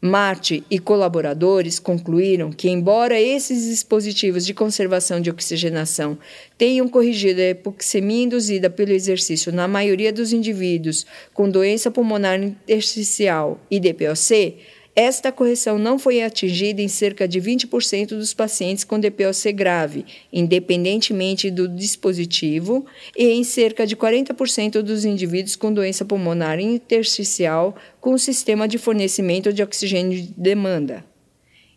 Marte 0.02 0.64
e 0.70 0.78
colaboradores 0.78 1.78
concluíram 1.78 2.50
que, 2.50 2.70
embora 2.70 3.20
esses 3.20 3.68
dispositivos 3.68 4.46
de 4.46 4.54
conservação 4.54 5.20
de 5.20 5.28
oxigenação 5.28 6.16
tenham 6.56 6.88
corrigido 6.88 7.38
a 7.38 7.50
hipoxemia 7.50 8.24
induzida 8.24 8.70
pelo 8.70 8.92
exercício 8.92 9.52
na 9.52 9.68
maioria 9.68 10.10
dos 10.10 10.32
indivíduos 10.32 11.04
com 11.34 11.50
doença 11.50 11.90
pulmonar 11.90 12.42
intersticial 12.42 13.60
e 13.70 13.78
DPOC, 13.78 14.56
esta 14.94 15.30
correção 15.30 15.78
não 15.78 15.98
foi 15.98 16.22
atingida 16.22 16.82
em 16.82 16.88
cerca 16.88 17.26
de 17.26 17.40
20% 17.40 18.08
dos 18.08 18.34
pacientes 18.34 18.82
com 18.82 18.98
DPOC 18.98 19.52
grave, 19.52 20.04
independentemente 20.32 21.50
do 21.50 21.68
dispositivo, 21.68 22.84
e 23.16 23.30
em 23.30 23.44
cerca 23.44 23.86
de 23.86 23.96
40% 23.96 24.82
dos 24.82 25.04
indivíduos 25.04 25.54
com 25.56 25.72
doença 25.72 26.04
pulmonar 26.04 26.58
intersticial 26.58 27.76
com 28.00 28.18
sistema 28.18 28.66
de 28.66 28.78
fornecimento 28.78 29.52
de 29.52 29.62
oxigênio 29.62 30.20
de 30.20 30.28
demanda. 30.36 31.04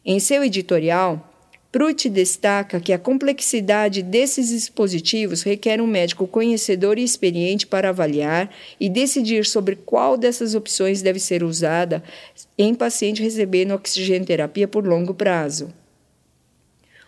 Em 0.05 0.20
seu 0.20 0.43
editorial, 0.43 1.33
Pruitt 1.74 2.08
destaca 2.08 2.80
que 2.80 2.94
a 2.94 3.00
complexidade 3.00 4.03
desses 4.03 4.50
dispositivos 4.50 5.42
requer 5.42 5.82
um 5.82 5.88
médico 5.88 6.27
conhecedor 6.27 7.00
e 7.00 7.03
experiente 7.03 7.65
para 7.65 7.89
avaliar 7.89 8.53
e 8.80 8.88
decidir 8.88 9.44
sobre 9.44 9.75
qual 9.75 10.15
dessas 10.15 10.53
opções 10.53 11.01
deve 11.01 11.20
ser 11.20 11.44
usada 11.44 12.03
em 12.60 12.75
paciente 12.75 13.24
recebendo 13.24 13.74
oxigenoterapia 13.74 14.68
por 14.68 14.86
longo 14.86 15.15
prazo. 15.15 15.74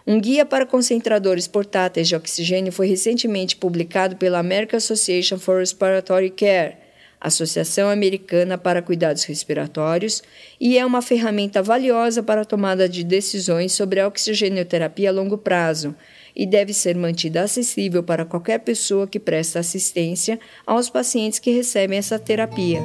Um 0.08 0.20
guia 0.20 0.44
para 0.44 0.66
concentradores 0.66 1.48
portáteis 1.48 2.08
de 2.08 2.16
oxigênio 2.16 2.72
foi 2.72 2.88
recentemente 2.88 3.56
publicado 3.56 4.16
pela 4.16 4.40
American 4.40 4.78
Association 4.78 5.38
for 5.38 5.60
Respiratory 5.60 6.32
Care 6.32 6.85
Associação 7.26 7.90
Americana 7.90 8.58
para 8.58 8.82
Cuidados 8.82 9.24
Respiratórios, 9.24 10.22
e 10.60 10.78
é 10.78 10.86
uma 10.86 11.02
ferramenta 11.02 11.62
valiosa 11.62 12.22
para 12.22 12.42
a 12.42 12.46
tomada 12.46 12.88
de 12.88 13.04
decisões 13.04 13.72
sobre 13.74 14.00
a 14.00 14.08
oxigenoterapia 14.08 15.10
a 15.10 15.14
longo 15.14 15.38
prazo 15.38 15.96
e 16.36 16.46
deve 16.46 16.74
ser 16.74 16.96
mantida 16.96 17.44
acessível 17.44 18.04
para 18.04 18.26
qualquer 18.26 18.60
pessoa 18.60 19.08
que 19.08 19.20
presta 19.20 19.60
assistência 19.60 20.40
aos 20.66 20.90
pacientes 20.90 21.40
que 21.40 21.52
recebem 21.52 21.98
essa 21.98 22.20
terapia. 22.20 22.82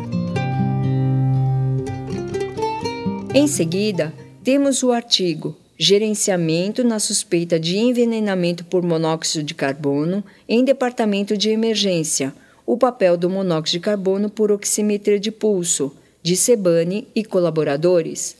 Em 3.34 3.46
seguida, 3.46 4.12
temos 4.42 4.82
o 4.82 4.90
artigo 4.90 5.56
Gerenciamento 5.82 6.84
na 6.84 6.98
suspeita 6.98 7.58
de 7.58 7.78
envenenamento 7.78 8.66
por 8.66 8.82
monóxido 8.82 9.42
de 9.42 9.54
carbono 9.54 10.22
em 10.46 10.62
departamento 10.62 11.38
de 11.38 11.48
emergência 11.48 12.34
o 12.72 12.78
papel 12.78 13.16
do 13.16 13.28
monóxido 13.28 13.78
de 13.78 13.80
carbono 13.80 14.30
por 14.30 14.52
oximetria 14.52 15.18
de 15.18 15.32
pulso, 15.32 15.92
de 16.22 16.36
Sebane 16.36 17.08
e 17.16 17.24
colaboradores. 17.24 18.36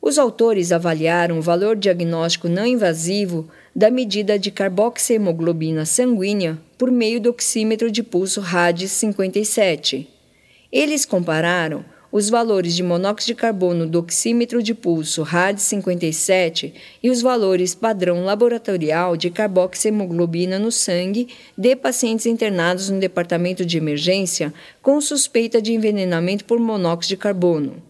Os 0.00 0.16
autores 0.16 0.70
avaliaram 0.70 1.40
o 1.40 1.42
valor 1.42 1.74
diagnóstico 1.74 2.48
não 2.48 2.64
invasivo 2.64 3.48
da 3.74 3.90
medida 3.90 4.38
de 4.38 4.52
carboxiemoglobina 4.52 5.84
sanguínea 5.84 6.56
por 6.78 6.88
meio 6.88 7.20
do 7.20 7.30
oxímetro 7.30 7.90
de 7.90 8.04
pulso 8.04 8.40
RADS 8.40 8.92
57. 8.92 10.08
Eles 10.70 11.04
compararam 11.04 11.84
os 12.14 12.30
valores 12.30 12.76
de 12.76 12.82
monóxido 12.84 13.26
de 13.26 13.34
carbono 13.34 13.88
do 13.88 13.98
oxímetro 13.98 14.62
de 14.62 14.72
pulso 14.72 15.24
RAD57 15.24 16.72
e 17.02 17.10
os 17.10 17.20
valores 17.20 17.74
padrão 17.74 18.24
laboratorial 18.24 19.16
de 19.16 19.30
carboxiemoglobina 19.30 20.56
no 20.56 20.70
sangue 20.70 21.26
de 21.58 21.74
pacientes 21.74 22.26
internados 22.26 22.88
no 22.88 23.00
departamento 23.00 23.66
de 23.66 23.78
emergência 23.78 24.54
com 24.80 25.00
suspeita 25.00 25.60
de 25.60 25.72
envenenamento 25.72 26.44
por 26.44 26.60
monóxido 26.60 27.08
de 27.08 27.16
carbono. 27.16 27.82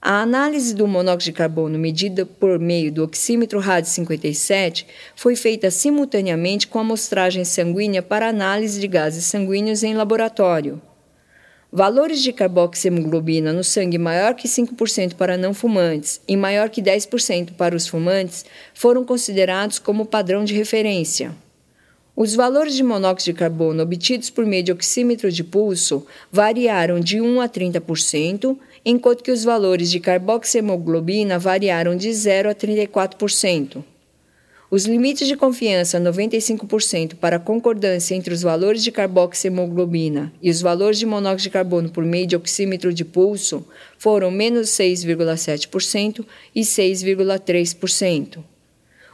A 0.00 0.20
análise 0.22 0.74
do 0.74 0.88
monóxido 0.88 1.30
de 1.30 1.38
carbono 1.38 1.78
medida 1.78 2.26
por 2.26 2.58
meio 2.58 2.90
do 2.90 3.04
oxímetro 3.04 3.60
RAD57 3.60 4.86
foi 5.14 5.36
feita 5.36 5.70
simultaneamente 5.70 6.66
com 6.66 6.80
a 6.80 6.82
amostragem 6.82 7.44
sanguínea 7.44 8.02
para 8.02 8.28
análise 8.28 8.80
de 8.80 8.88
gases 8.88 9.24
sanguíneos 9.24 9.84
em 9.84 9.94
laboratório. 9.94 10.82
Valores 11.74 12.22
de 12.22 12.34
carboxiemoglobina 12.34 13.50
no 13.50 13.64
sangue 13.64 13.96
maior 13.96 14.34
que 14.34 14.46
5% 14.46 15.14
para 15.14 15.38
não 15.38 15.54
fumantes 15.54 16.20
e 16.28 16.36
maior 16.36 16.68
que 16.68 16.82
10% 16.82 17.52
para 17.52 17.74
os 17.74 17.86
fumantes 17.86 18.44
foram 18.74 19.06
considerados 19.06 19.78
como 19.78 20.04
padrão 20.04 20.44
de 20.44 20.52
referência. 20.52 21.34
Os 22.14 22.34
valores 22.34 22.74
de 22.74 22.82
monóxido 22.82 23.32
de 23.32 23.38
carbono 23.38 23.82
obtidos 23.82 24.28
por 24.28 24.44
meio 24.44 24.64
de 24.64 24.72
oxímetro 24.72 25.32
de 25.32 25.42
pulso 25.42 26.06
variaram 26.30 27.00
de 27.00 27.22
1 27.22 27.40
a 27.40 27.48
30%, 27.48 28.54
enquanto 28.84 29.24
que 29.24 29.32
os 29.32 29.42
valores 29.42 29.90
de 29.90 29.98
carboxiemoglobina 29.98 31.38
variaram 31.38 31.96
de 31.96 32.12
0 32.12 32.50
a 32.50 32.54
34%. 32.54 33.82
Os 34.74 34.86
limites 34.86 35.28
de 35.28 35.36
confiança 35.36 36.00
95% 36.00 37.16
para 37.16 37.38
concordância 37.38 38.14
entre 38.14 38.32
os 38.32 38.40
valores 38.40 38.82
de 38.82 38.90
carboxiemoglobina 38.90 40.32
e 40.40 40.48
os 40.48 40.62
valores 40.62 40.98
de 40.98 41.04
monóxido 41.04 41.42
de 41.42 41.50
carbono 41.50 41.90
por 41.90 42.02
meio 42.02 42.26
de 42.26 42.36
oxímetro 42.36 42.90
de 42.90 43.04
pulso 43.04 43.66
foram 43.98 44.30
menos 44.30 44.70
6,7% 44.70 46.24
e 46.54 46.62
6,3%. 46.62 48.38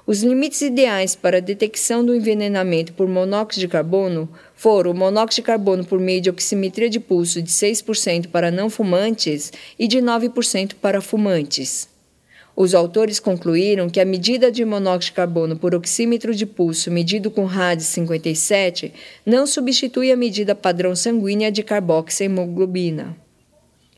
Os 0.07 0.23
limites 0.23 0.61
ideais 0.61 1.17
para 1.17 1.39
a 1.39 1.41
detecção 1.41 2.05
do 2.05 2.15
envenenamento 2.15 2.93
por 2.93 3.09
monóxido 3.09 3.63
de 3.63 3.67
carbono 3.67 4.29
foram 4.55 4.93
o 4.93 4.95
monóxido 4.95 5.43
de 5.43 5.47
carbono 5.47 5.85
por 5.85 5.99
meio 5.99 6.21
de 6.21 6.31
oximetria 6.31 6.89
de 6.89 7.01
pulso 7.01 7.43
de 7.43 7.51
6% 7.51 8.29
para 8.29 8.53
não 8.53 8.71
fumantes 8.71 9.53
e 9.77 9.89
de 9.89 9.99
9% 9.99 10.75
para 10.81 11.01
fumantes. 11.01 11.98
Os 12.61 12.75
autores 12.75 13.21
concluíram 13.21 13.89
que 13.89 14.01
a 14.01 14.05
medida 14.05 14.51
de 14.51 14.65
monóxido 14.65 15.13
de 15.13 15.13
carbono 15.13 15.57
por 15.57 15.77
oxímetro 15.77 16.35
de 16.35 16.45
pulso 16.45 16.91
medido 16.91 17.31
com 17.31 17.45
RAD 17.45 17.81
57 17.81 18.93
não 19.25 19.47
substitui 19.47 20.11
a 20.11 20.17
medida 20.17 20.57
padrão 20.57 20.97
sanguínea 20.97 21.53
de 21.53 21.63
carboxiemoglobina. 21.63 23.17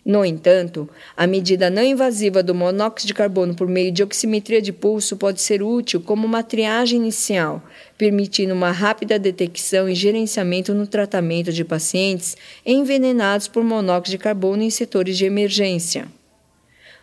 No 0.04 0.26
entanto, 0.26 0.86
a 1.16 1.26
medida 1.26 1.70
não 1.70 1.82
invasiva 1.82 2.42
do 2.42 2.54
monóxido 2.54 3.06
de 3.06 3.14
carbono 3.14 3.54
por 3.54 3.66
meio 3.66 3.90
de 3.90 4.02
oximetria 4.02 4.60
de 4.60 4.74
pulso 4.74 5.16
pode 5.16 5.40
ser 5.40 5.62
útil 5.62 6.02
como 6.02 6.26
uma 6.26 6.42
triagem 6.42 7.00
inicial, 7.00 7.62
permitindo 7.96 8.52
uma 8.52 8.72
rápida 8.72 9.18
detecção 9.18 9.88
e 9.88 9.94
gerenciamento 9.94 10.74
no 10.74 10.86
tratamento 10.86 11.50
de 11.50 11.64
pacientes 11.64 12.36
envenenados 12.66 13.48
por 13.48 13.64
monóxido 13.64 14.18
de 14.18 14.22
carbono 14.22 14.62
em 14.62 14.68
setores 14.68 15.16
de 15.16 15.24
emergência. 15.24 16.19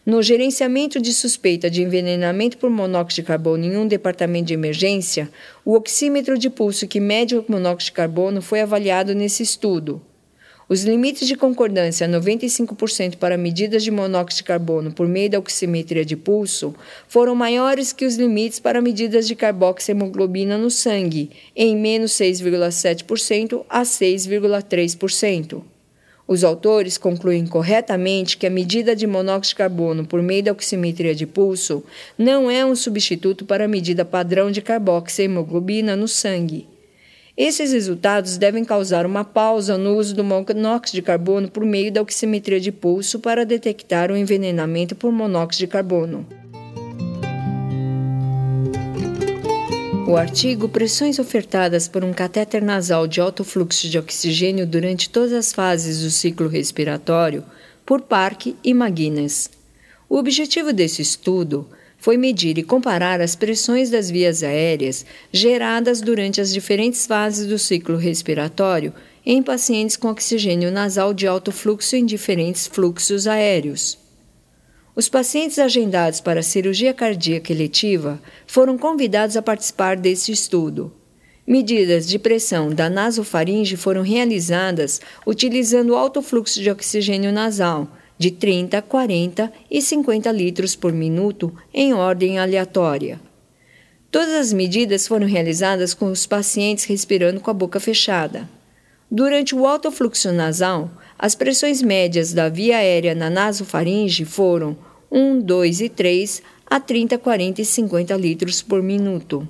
No 0.08 0.24
gerenciamento 0.24 1.02
de 1.02 1.14
suspeita 1.14 1.70
de 1.70 1.84
envenenamento 1.84 2.58
por 2.58 2.70
monóxido 2.70 3.24
de 3.24 3.28
carbono 3.28 3.66
em 3.66 3.76
um 3.76 3.86
departamento 3.86 4.46
de 4.46 4.54
emergência, 4.54 5.30
o 5.66 5.74
oxímetro 5.74 6.38
de 6.38 6.50
pulso 6.50 6.88
que 6.88 7.02
mede 7.02 7.36
o 7.36 7.44
monóxido 7.46 7.88
de 7.88 7.92
carbono 7.92 8.42
foi 8.42 8.62
avaliado 8.62 9.14
nesse 9.14 9.44
estudo. 9.44 10.02
Os 10.70 10.86
limites 10.86 11.28
de 11.28 11.36
concordância 11.36 12.08
95% 12.08 13.18
para 13.18 13.36
medidas 13.36 13.84
de 13.84 13.92
monóxido 13.92 14.38
de 14.38 14.44
carbono 14.46 14.94
por 14.94 15.10
meio 15.10 15.30
da 15.30 15.40
oximetria 15.40 16.06
de 16.06 16.16
pulso 16.16 16.74
foram 17.10 17.36
maiores 17.36 17.92
que 17.92 18.06
os 18.06 18.16
limites 18.16 18.62
para 18.62 18.82
medidas 18.82 19.28
de 19.28 19.36
carboxiemoglobina 19.36 20.58
no 20.58 20.72
sangue, 20.72 21.32
em 21.54 21.76
menos 21.76 22.14
6,7% 22.14 23.66
a 23.68 23.82
6,3%. 23.82 25.64
Os 26.28 26.44
autores 26.44 26.98
concluem 26.98 27.48
corretamente 27.48 28.38
que 28.38 28.46
a 28.46 28.50
medida 28.50 28.94
de 28.94 29.08
monóxido 29.08 29.54
de 29.54 29.56
carbono 29.56 30.06
por 30.06 30.22
meio 30.22 30.44
da 30.44 30.52
oximetria 30.52 31.16
de 31.16 31.26
pulso 31.26 31.84
não 32.18 32.52
é 32.52 32.66
um 32.66 32.76
substituto 32.76 33.46
para 33.46 33.64
a 33.64 33.68
medida 33.68 34.04
padrão 34.04 34.52
de 34.52 34.62
carboxiemoglobina 34.62 35.96
no 35.96 36.08
sangue. 36.08 36.68
Esses 37.38 37.72
resultados 37.72 38.36
devem 38.36 38.66
causar 38.66 39.06
uma 39.06 39.24
pausa 39.24 39.78
no 39.78 39.96
uso 39.96 40.16
do 40.16 40.24
monóxido 40.24 40.96
de 40.96 41.02
carbono 41.02 41.50
por 41.50 41.64
meio 41.64 41.92
da 41.92 42.02
oximetria 42.02 42.60
de 42.60 42.72
pulso 42.72 43.20
para 43.20 43.46
detectar 43.46 44.12
o 44.12 44.18
envenenamento 44.18 44.96
por 44.96 45.12
monóxido 45.12 45.60
de 45.60 45.68
carbono. 45.68 46.26
O 50.08 50.16
artigo 50.16 50.70
Pressões 50.70 51.20
ofertadas 51.20 51.90
por 51.90 52.02
um 52.02 52.14
catéter 52.14 52.62
nasal 52.62 53.06
de 53.06 53.20
alto 53.20 53.44
fluxo 53.44 53.90
de 53.90 54.00
oxigênio 54.00 54.66
durante 54.66 55.10
todas 55.10 55.34
as 55.34 55.52
fases 55.52 56.02
do 56.02 56.10
ciclo 56.10 56.48
respiratório, 56.48 57.44
por 57.86 58.00
Park 58.00 58.48
e 58.64 58.72
McGuinness. 58.72 59.50
O 60.08 60.16
objetivo 60.16 60.72
desse 60.72 61.02
estudo 61.02 61.68
foi 61.98 62.16
medir 62.16 62.58
e 62.58 62.64
comparar 62.64 63.20
as 63.20 63.36
pressões 63.36 63.90
das 63.90 64.10
vias 64.10 64.44
aéreas 64.44 65.06
geradas 65.30 66.00
durante 66.00 66.40
as 66.40 66.54
diferentes 66.54 67.06
fases 67.06 67.46
do 67.46 67.60
ciclo 67.60 67.98
respiratório 67.98 68.94
em 69.26 69.44
pacientes 69.44 69.98
com 69.98 70.08
oxigênio 70.08 70.72
nasal 70.72 71.14
de 71.14 71.28
alto 71.28 71.52
fluxo 71.52 71.98
em 71.98 72.06
diferentes 72.06 72.66
fluxos 72.66 73.28
aéreos. 73.28 74.07
Os 74.98 75.08
pacientes 75.08 75.60
agendados 75.60 76.20
para 76.20 76.42
cirurgia 76.42 76.92
cardíaca 76.92 77.54
eletiva 77.54 78.20
foram 78.48 78.80
convidados 78.80 79.38
a 79.38 79.44
participar 79.44 79.96
deste 79.96 80.32
estudo. 80.32 80.92
Medidas 81.46 82.08
de 82.08 82.18
pressão 82.18 82.70
da 82.70 82.90
nasofaringe 82.90 83.78
foram 83.78 84.02
realizadas 84.02 85.00
utilizando 85.24 85.96
alto 85.96 86.20
fluxo 86.24 86.60
de 86.60 86.72
oxigênio 86.72 87.32
nasal, 87.32 87.88
de 88.18 88.32
30, 88.32 88.82
40 88.82 89.54
e 89.70 89.84
50 89.84 90.32
litros 90.32 90.76
por 90.76 90.92
minuto 90.92 91.54
em 91.72 91.94
ordem 91.94 92.40
aleatória. 92.40 93.22
Todas 94.10 94.34
as 94.34 94.52
medidas 94.52 95.08
foram 95.08 95.28
realizadas 95.28 95.94
com 95.94 96.08
os 96.08 96.26
pacientes 96.26 96.86
respirando 96.86 97.40
com 97.40 97.52
a 97.52 97.54
boca 97.54 97.80
fechada. 97.80 98.50
Durante 99.10 99.56
o 99.56 99.66
alto 99.66 99.90
fluxo 99.90 100.34
nasal, 100.34 100.92
as 101.18 101.34
pressões 101.34 101.82
médias 101.82 102.34
da 102.34 102.50
via 102.50 102.78
aérea 102.78 103.16
na 103.16 103.30
nasofaringe 103.30 104.26
foram 104.26 104.78
1, 105.10 105.40
2 105.40 105.82
e 105.82 105.88
3 105.88 106.42
a 106.70 106.78
30, 106.78 107.18
40 107.18 107.62
e 107.62 107.66
50 107.66 108.18
litros 108.18 108.62
por 108.62 108.84
minuto. 108.84 109.48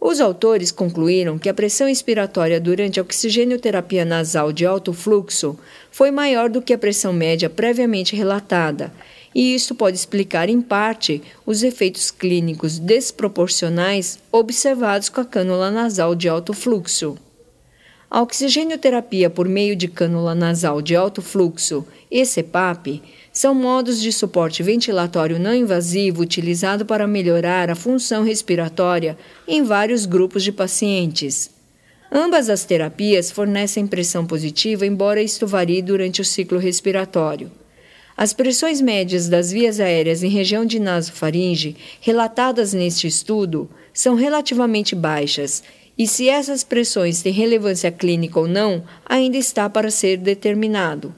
Os 0.00 0.18
autores 0.18 0.72
concluíram 0.72 1.38
que 1.38 1.48
a 1.50 1.54
pressão 1.54 1.86
expiratória 1.86 2.58
durante 2.58 2.98
a 2.98 3.02
oxigênio-terapia 3.02 4.04
nasal 4.04 4.50
de 4.50 4.64
alto 4.64 4.94
fluxo 4.94 5.58
foi 5.90 6.10
maior 6.10 6.48
do 6.48 6.62
que 6.62 6.72
a 6.72 6.78
pressão 6.78 7.12
média 7.12 7.50
previamente 7.50 8.16
relatada, 8.16 8.90
e 9.34 9.54
isso 9.54 9.74
pode 9.74 9.96
explicar, 9.96 10.48
em 10.48 10.62
parte, 10.62 11.22
os 11.44 11.62
efeitos 11.62 12.10
clínicos 12.10 12.78
desproporcionais 12.78 14.18
observados 14.32 15.10
com 15.10 15.20
a 15.20 15.24
cânula 15.24 15.70
nasal 15.70 16.14
de 16.14 16.28
alto 16.30 16.54
fluxo. 16.54 17.18
A 18.10 18.22
oxigênio-terapia 18.22 19.28
por 19.28 19.48
meio 19.48 19.74
de 19.74 19.88
cânula 19.88 20.34
nasal 20.34 20.80
de 20.80 20.94
alto 20.94 21.20
fluxo, 21.22 21.84
ECPAP, 22.10 23.02
são 23.32 23.54
modos 23.54 24.00
de 24.00 24.12
suporte 24.12 24.62
ventilatório 24.62 25.38
não 25.38 25.54
invasivo 25.54 26.22
utilizado 26.22 26.86
para 26.86 27.06
melhorar 27.06 27.70
a 27.70 27.74
função 27.74 28.22
respiratória 28.22 29.18
em 29.48 29.62
vários 29.62 30.06
grupos 30.06 30.44
de 30.44 30.52
pacientes. 30.52 31.50
Ambas 32.12 32.48
as 32.48 32.64
terapias 32.64 33.32
fornecem 33.32 33.88
pressão 33.88 34.24
positiva, 34.24 34.86
embora 34.86 35.20
isto 35.20 35.48
varie 35.48 35.82
durante 35.82 36.20
o 36.20 36.24
ciclo 36.24 36.58
respiratório. 36.58 37.50
As 38.16 38.32
pressões 38.32 38.80
médias 38.80 39.28
das 39.28 39.50
vias 39.50 39.80
aéreas 39.80 40.22
em 40.22 40.28
região 40.28 40.64
de 40.64 40.78
nasofaringe, 40.78 41.74
relatadas 42.00 42.72
neste 42.72 43.08
estudo, 43.08 43.68
são 43.92 44.14
relativamente 44.14 44.94
baixas, 44.94 45.64
e 45.96 46.06
se 46.06 46.28
essas 46.28 46.64
pressões 46.64 47.22
têm 47.22 47.32
relevância 47.32 47.90
clínica 47.90 48.38
ou 48.38 48.48
não, 48.48 48.82
ainda 49.04 49.36
está 49.36 49.68
para 49.70 49.90
ser 49.90 50.16
determinado. 50.16 51.14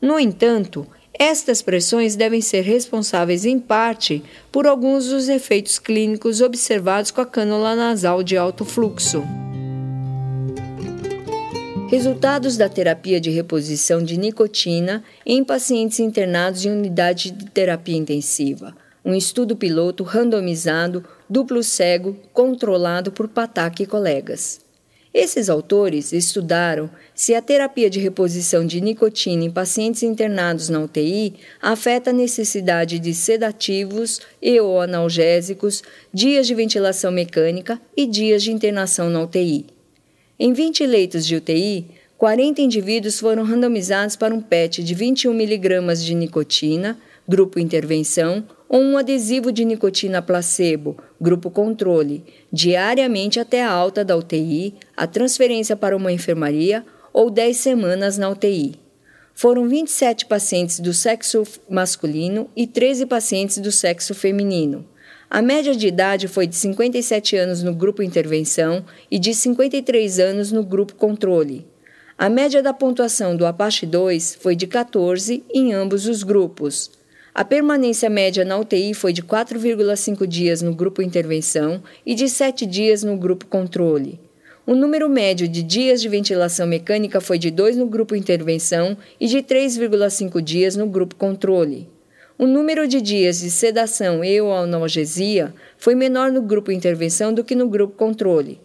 No 0.00 0.18
entanto, 0.18 0.86
estas 1.18 1.60
pressões 1.60 2.16
devem 2.16 2.40
ser 2.40 2.62
responsáveis, 2.62 3.44
em 3.44 3.58
parte, 3.58 4.22
por 4.50 4.66
alguns 4.66 5.08
dos 5.08 5.28
efeitos 5.28 5.78
clínicos 5.78 6.40
observados 6.40 7.10
com 7.10 7.20
a 7.20 7.26
cânula 7.26 7.76
nasal 7.76 8.22
de 8.22 8.36
alto 8.36 8.64
fluxo. 8.64 9.22
Resultados 11.90 12.56
da 12.56 12.68
terapia 12.68 13.20
de 13.20 13.30
reposição 13.30 14.02
de 14.02 14.16
nicotina 14.16 15.02
em 15.26 15.42
pacientes 15.42 15.98
internados 15.98 16.64
em 16.64 16.70
unidade 16.70 17.32
de 17.32 17.46
terapia 17.46 17.96
intensiva. 17.96 18.76
Um 19.04 19.12
estudo 19.12 19.56
piloto 19.56 20.04
randomizado, 20.04 21.04
duplo 21.30 21.62
cego, 21.62 22.16
controlado 22.32 23.12
por 23.12 23.28
Patak 23.28 23.84
e 23.84 23.86
colegas. 23.86 24.60
Esses 25.14 25.48
autores 25.48 26.12
estudaram 26.12 26.90
se 27.14 27.34
a 27.34 27.42
terapia 27.42 27.88
de 27.88 27.98
reposição 27.98 28.64
de 28.64 28.80
nicotina 28.80 29.44
em 29.44 29.50
pacientes 29.50 30.02
internados 30.02 30.68
na 30.68 30.80
UTI 30.80 31.34
afeta 31.60 32.10
a 32.10 32.12
necessidade 32.12 32.98
de 32.98 33.12
sedativos 33.14 34.20
e 34.40 34.60
ou 34.60 34.80
analgésicos, 34.80 35.82
dias 36.12 36.46
de 36.46 36.54
ventilação 36.54 37.10
mecânica 37.10 37.80
e 37.96 38.06
dias 38.06 38.42
de 38.42 38.52
internação 38.52 39.08
na 39.10 39.22
UTI. 39.22 39.66
Em 40.38 40.52
20 40.52 40.86
leitos 40.86 41.26
de 41.26 41.36
UTI, 41.36 41.86
40 42.16 42.60
indivíduos 42.60 43.18
foram 43.18 43.44
randomizados 43.44 44.14
para 44.14 44.34
um 44.34 44.40
PET 44.40 44.82
de 44.82 44.94
21 44.94 45.32
mg 45.32 46.04
de 46.04 46.14
nicotina, 46.14 46.96
grupo 47.26 47.58
intervenção, 47.58 48.44
ou 48.70 48.80
um 48.80 48.96
adesivo 48.96 49.50
de 49.50 49.64
nicotina 49.64 50.22
placebo, 50.22 50.96
grupo 51.20 51.50
controle, 51.50 52.22
diariamente 52.52 53.40
até 53.40 53.64
a 53.64 53.70
alta 53.70 54.04
da 54.04 54.16
UTI, 54.16 54.74
a 54.96 55.08
transferência 55.08 55.74
para 55.74 55.96
uma 55.96 56.12
enfermaria 56.12 56.86
ou 57.12 57.28
10 57.28 57.56
semanas 57.56 58.16
na 58.16 58.30
UTI. 58.30 58.76
Foram 59.34 59.68
27 59.68 60.26
pacientes 60.26 60.78
do 60.78 60.94
sexo 60.94 61.42
masculino 61.68 62.48
e 62.54 62.64
13 62.64 63.06
pacientes 63.06 63.58
do 63.58 63.72
sexo 63.72 64.14
feminino. 64.14 64.86
A 65.28 65.42
média 65.42 65.74
de 65.74 65.88
idade 65.88 66.28
foi 66.28 66.46
de 66.46 66.54
57 66.54 67.36
anos 67.36 67.64
no 67.64 67.74
grupo 67.74 68.04
intervenção 68.04 68.84
e 69.10 69.18
de 69.18 69.34
53 69.34 70.20
anos 70.20 70.52
no 70.52 70.62
grupo 70.62 70.94
controle. 70.94 71.66
A 72.16 72.28
média 72.28 72.62
da 72.62 72.72
pontuação 72.72 73.34
do 73.34 73.44
Apache 73.44 73.84
2 73.84 74.36
foi 74.40 74.54
de 74.54 74.68
14 74.68 75.42
em 75.52 75.72
ambos 75.72 76.06
os 76.06 76.22
grupos. 76.22 76.99
A 77.40 77.44
permanência 77.44 78.10
média 78.10 78.44
na 78.44 78.58
UTI 78.58 78.92
foi 78.92 79.14
de 79.14 79.22
4,5 79.22 80.26
dias 80.26 80.60
no 80.60 80.74
grupo 80.74 81.00
intervenção 81.00 81.82
e 82.04 82.14
de 82.14 82.28
7 82.28 82.66
dias 82.66 83.02
no 83.02 83.16
grupo 83.16 83.46
controle. 83.46 84.20
O 84.66 84.74
número 84.74 85.08
médio 85.08 85.48
de 85.48 85.62
dias 85.62 86.02
de 86.02 86.08
ventilação 86.10 86.66
mecânica 86.66 87.18
foi 87.18 87.38
de 87.38 87.50
2 87.50 87.78
no 87.78 87.86
grupo 87.86 88.14
intervenção 88.14 88.94
e 89.18 89.26
de 89.26 89.38
3,5 89.38 90.38
dias 90.42 90.76
no 90.76 90.86
grupo 90.86 91.16
controle. 91.16 91.88
O 92.36 92.46
número 92.46 92.86
de 92.86 93.00
dias 93.00 93.40
de 93.40 93.50
sedação 93.50 94.22
e 94.22 94.38
ou 94.38 94.52
analgesia 94.52 95.54
foi 95.78 95.94
menor 95.94 96.30
no 96.30 96.42
grupo 96.42 96.70
intervenção 96.70 97.32
do 97.32 97.42
que 97.42 97.54
no 97.54 97.70
grupo 97.70 97.96
controle. 97.96 98.60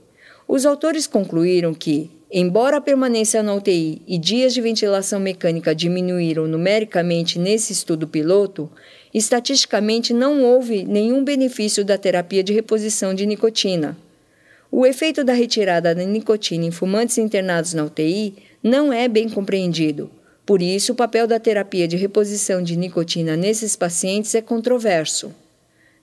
Os 0.45 0.65
autores 0.65 1.07
concluíram 1.07 1.73
que, 1.73 2.11
Embora 2.31 2.77
a 2.77 2.81
permanência 2.81 3.43
na 3.43 3.53
UTI 3.53 4.01
e 4.07 4.17
dias 4.17 4.53
de 4.53 4.59
ventilação 4.59 5.19
mecânica 5.19 5.75
diminuíram 5.75 6.47
numericamente 6.47 7.37
nesse 7.37 7.71
estudo 7.71 8.07
piloto, 8.07 8.69
estatisticamente 9.13 10.13
não 10.13 10.43
houve 10.43 10.83
nenhum 10.83 11.23
benefício 11.23 11.85
da 11.85 11.97
terapia 11.97 12.43
de 12.43 12.51
reposição 12.51 13.13
de 13.13 13.25
nicotina. 13.25 13.95
O 14.71 14.85
efeito 14.85 15.23
da 15.23 15.33
retirada 15.33 15.93
da 15.93 16.03
nicotina 16.03 16.65
em 16.65 16.71
fumantes 16.71 17.17
internados 17.19 17.73
na 17.73 17.85
UTI 17.85 18.33
não 18.61 18.91
é 18.91 19.07
bem 19.07 19.29
compreendido. 19.29 20.09
Por 20.45 20.61
isso, 20.61 20.93
o 20.93 20.95
papel 20.95 21.27
da 21.27 21.39
terapia 21.39 21.87
de 21.87 21.95
reposição 21.95 22.61
de 22.61 22.75
nicotina 22.75 23.37
nesses 23.37 23.75
pacientes 23.75 24.33
é 24.33 24.41
controverso. 24.41 25.31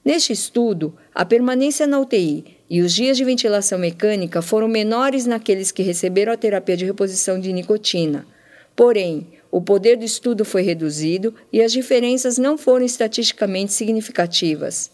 Neste 0.05 0.33
estudo, 0.33 0.97
a 1.15 1.25
permanência 1.25 1.87
na 1.87 2.01
UTI 2.01 2.45
e 2.73 2.81
os 2.81 2.95
dias 2.95 3.19
de 3.19 3.25
ventilação 3.25 3.79
mecânica 3.79 4.41
foram 4.41 4.67
menores 4.67 5.27
naqueles 5.27 5.71
que 5.71 5.83
receberam 5.83 6.33
a 6.33 6.39
terapia 6.39 6.75
de 6.75 6.87
reposição 6.87 7.39
de 7.39 7.53
nicotina. 7.53 8.27
Porém, 8.75 9.27
o 9.51 9.61
poder 9.61 9.99
do 9.99 10.07
estudo 10.07 10.43
foi 10.43 10.63
reduzido 10.63 11.35
e 11.53 11.61
as 11.61 11.71
diferenças 11.71 12.39
não 12.39 12.57
foram 12.57 12.87
estatisticamente 12.87 13.75
significativas. 13.75 14.91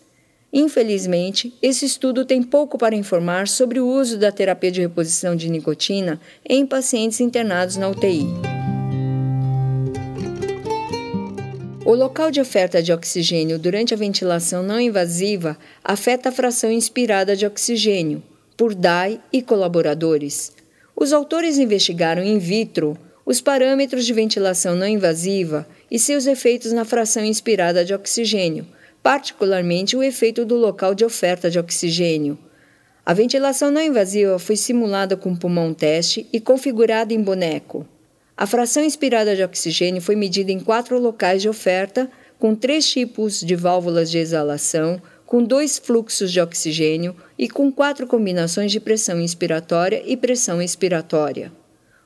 Infelizmente, 0.53 1.55
esse 1.62 1.87
estudo 1.87 2.25
tem 2.25 2.43
pouco 2.43 2.77
para 2.77 2.97
informar 2.97 3.47
sobre 3.47 3.79
o 3.79 3.87
uso 3.87 4.19
da 4.19 4.33
terapia 4.33 4.73
de 4.73 4.81
reposição 4.81 5.37
de 5.37 5.49
nicotina 5.49 6.21
em 6.45 6.67
pacientes 6.67 7.21
internados 7.21 7.77
na 7.77 7.88
UTI. 7.88 8.27
O 11.88 11.94
local 11.94 12.31
de 12.31 12.38
oferta 12.38 12.83
de 12.83 12.92
oxigênio 12.92 13.59
durante 13.59 13.94
a 13.94 13.96
ventilação 13.96 14.62
não 14.62 14.79
invasiva 14.79 15.57
afeta 15.83 16.29
a 16.29 16.33
fração 16.33 16.70
inspirada 16.70 17.35
de 17.35 17.46
oxigênio, 17.46 18.22
por 18.59 18.74
Dye 18.74 19.18
e 19.33 19.40
colaboradores. 19.40 20.53
Os 20.94 21.14
autores 21.14 21.57
investigaram 21.57 22.22
in 22.22 22.38
vitro 22.38 22.94
os 23.24 23.40
parâmetros 23.40 24.05
de 24.05 24.12
ventilação 24.12 24.77
não 24.77 24.87
invasiva 24.87 25.66
e 25.90 25.98
seus 25.98 26.27
efeitos 26.27 26.72
na 26.72 26.85
fração 26.85 27.24
inspirada 27.24 27.83
de 27.83 27.94
oxigênio, 27.94 28.66
particularmente 29.03 29.96
o 29.96 30.03
efeito 30.03 30.44
do 30.44 30.57
local 30.57 30.94
de 30.94 31.07
oferta 31.07 31.51
de 31.51 31.59
oxigênio. 31.59 32.37
A 33.07 33.14
ventilação 33.14 33.70
não 33.70 33.81
invasiva 33.81 34.38
foi 34.38 34.57
simulada 34.57 35.16
com 35.16 35.35
pulmão 35.35 35.72
teste 35.72 36.27
e 36.35 36.38
configurada 36.38 37.14
em 37.14 37.22
boneco. 37.22 37.87
A 38.38 38.46
fração 38.46 38.85
inspirada 38.85 39.35
de 39.35 39.42
oxigênio 39.42 40.01
foi 40.01 40.14
medida 40.14 40.53
em 40.53 40.61
quatro 40.61 40.96
locais 40.96 41.42
de 41.42 41.48
oferta, 41.48 42.09
com 42.38 42.55
três 42.55 42.88
tipos 42.88 43.40
de 43.40 43.57
válvulas 43.57 44.09
de 44.09 44.18
exalação, 44.18 45.03
com 45.27 45.42
dois 45.42 45.77
fluxos 45.77 46.31
de 46.31 46.40
oxigênio 46.40 47.16
e 47.37 47.48
com 47.48 47.72
quatro 47.72 48.07
combinações 48.07 48.70
de 48.70 48.79
pressão 48.79 49.20
inspiratória 49.20 50.05
e 50.07 50.16
pressão 50.16 50.62
expiratória. 50.62 51.51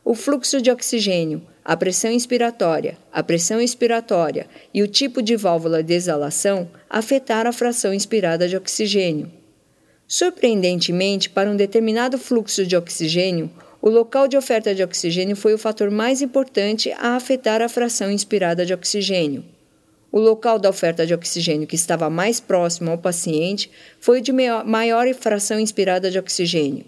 O 0.02 0.14
fluxo 0.14 0.62
de 0.62 0.70
oxigênio, 0.70 1.42
a 1.62 1.76
pressão 1.76 2.10
inspiratória, 2.10 2.96
a 3.12 3.22
pressão 3.22 3.60
expiratória 3.60 4.46
e 4.72 4.82
o 4.82 4.88
tipo 4.88 5.20
de 5.20 5.36
válvula 5.36 5.82
de 5.82 5.92
exalação 5.92 6.66
afetaram 6.88 7.50
a 7.50 7.52
fração 7.52 7.92
inspirada 7.92 8.48
de 8.48 8.56
oxigênio. 8.56 9.30
Surpreendentemente, 10.08 11.28
para 11.28 11.50
um 11.50 11.56
determinado 11.56 12.16
fluxo 12.16 12.64
de 12.64 12.74
oxigênio, 12.74 13.50
o 13.82 13.90
local 13.90 14.28
de 14.28 14.36
oferta 14.36 14.72
de 14.72 14.84
oxigênio 14.84 15.34
foi 15.34 15.52
o 15.52 15.58
fator 15.58 15.90
mais 15.90 16.22
importante 16.22 16.92
a 16.92 17.16
afetar 17.16 17.60
a 17.60 17.68
fração 17.68 18.12
inspirada 18.12 18.64
de 18.64 18.72
oxigênio. 18.72 19.44
O 20.12 20.20
local 20.20 20.56
da 20.56 20.70
oferta 20.70 21.04
de 21.04 21.12
oxigênio 21.12 21.66
que 21.66 21.74
estava 21.74 22.08
mais 22.08 22.38
próximo 22.38 22.92
ao 22.92 22.98
paciente 22.98 23.68
foi 23.98 24.20
o 24.20 24.22
de 24.22 24.30
maior 24.30 25.12
fração 25.14 25.58
inspirada 25.58 26.12
de 26.12 26.18
oxigênio. 26.18 26.84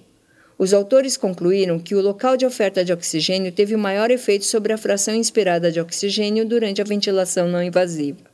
Os 0.57 0.73
autores 0.73 1.17
concluíram 1.17 1.81
que 1.81 1.97
o 1.97 2.01
local 2.01 2.37
de 2.37 2.47
oferta 2.47 2.85
de 2.85 2.93
oxigênio 2.93 3.51
teve 3.51 3.77
maior 3.77 4.13
efeito 4.13 4.45
sobre 4.45 4.73
a 4.73 4.79
fração 4.79 5.17
inspirada 5.17 5.73
de 5.73 5.81
oxigênio 5.81 6.47
durante 6.47 6.81
a 6.81 6.85
ventilação 6.85 7.49
não 7.49 7.61
invasiva. 7.61 8.34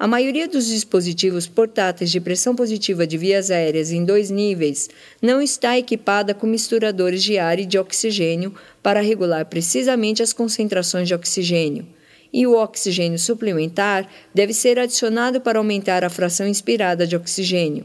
A 0.00 0.06
maioria 0.06 0.46
dos 0.46 0.68
dispositivos 0.68 1.48
portáteis 1.48 2.08
de 2.12 2.20
pressão 2.20 2.54
positiva 2.54 3.04
de 3.04 3.18
vias 3.18 3.50
aéreas 3.50 3.90
em 3.90 4.04
dois 4.04 4.30
níveis 4.30 4.88
não 5.20 5.42
está 5.42 5.76
equipada 5.76 6.32
com 6.32 6.46
misturadores 6.46 7.20
de 7.20 7.36
ar 7.36 7.58
e 7.58 7.66
de 7.66 7.76
oxigênio 7.76 8.54
para 8.80 9.00
regular 9.00 9.46
precisamente 9.46 10.22
as 10.22 10.32
concentrações 10.32 11.08
de 11.08 11.14
oxigênio, 11.14 11.84
e 12.32 12.46
o 12.46 12.54
oxigênio 12.54 13.18
suplementar 13.18 14.08
deve 14.32 14.52
ser 14.52 14.78
adicionado 14.78 15.40
para 15.40 15.58
aumentar 15.58 16.04
a 16.04 16.10
fração 16.10 16.46
inspirada 16.46 17.04
de 17.04 17.16
oxigênio. 17.16 17.84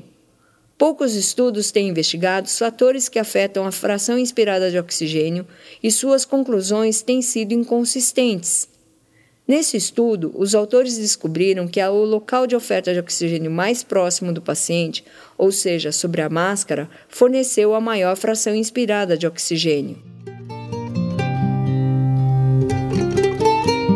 Poucos 0.77 1.15
estudos 1.15 1.71
têm 1.71 1.89
investigado 1.89 2.45
os 2.45 2.59
fatores 2.59 3.09
que 3.09 3.17
afetam 3.17 3.65
a 3.65 3.71
fração 3.71 4.19
inspirada 4.19 4.69
de 4.69 4.77
oxigênio 4.77 5.47
e 5.81 5.89
suas 5.89 6.25
conclusões 6.25 7.01
têm 7.01 7.23
sido 7.23 7.53
inconsistentes. 7.53 8.71
Nesse 9.45 9.75
estudo, 9.75 10.31
os 10.35 10.55
autores 10.55 10.97
descobriram 10.97 11.67
que 11.67 11.83
o 11.83 12.05
local 12.05 12.47
de 12.47 12.55
oferta 12.55 12.93
de 12.93 12.99
oxigênio 12.99 13.51
mais 13.51 13.83
próximo 13.83 14.31
do 14.31 14.41
paciente, 14.41 15.03
ou 15.37 15.51
seja, 15.51 15.91
sobre 15.91 16.21
a 16.21 16.29
máscara, 16.29 16.89
forneceu 17.09 17.75
a 17.75 17.81
maior 17.81 18.15
fração 18.15 18.55
inspirada 18.55 19.17
de 19.17 19.27
oxigênio. 19.27 20.01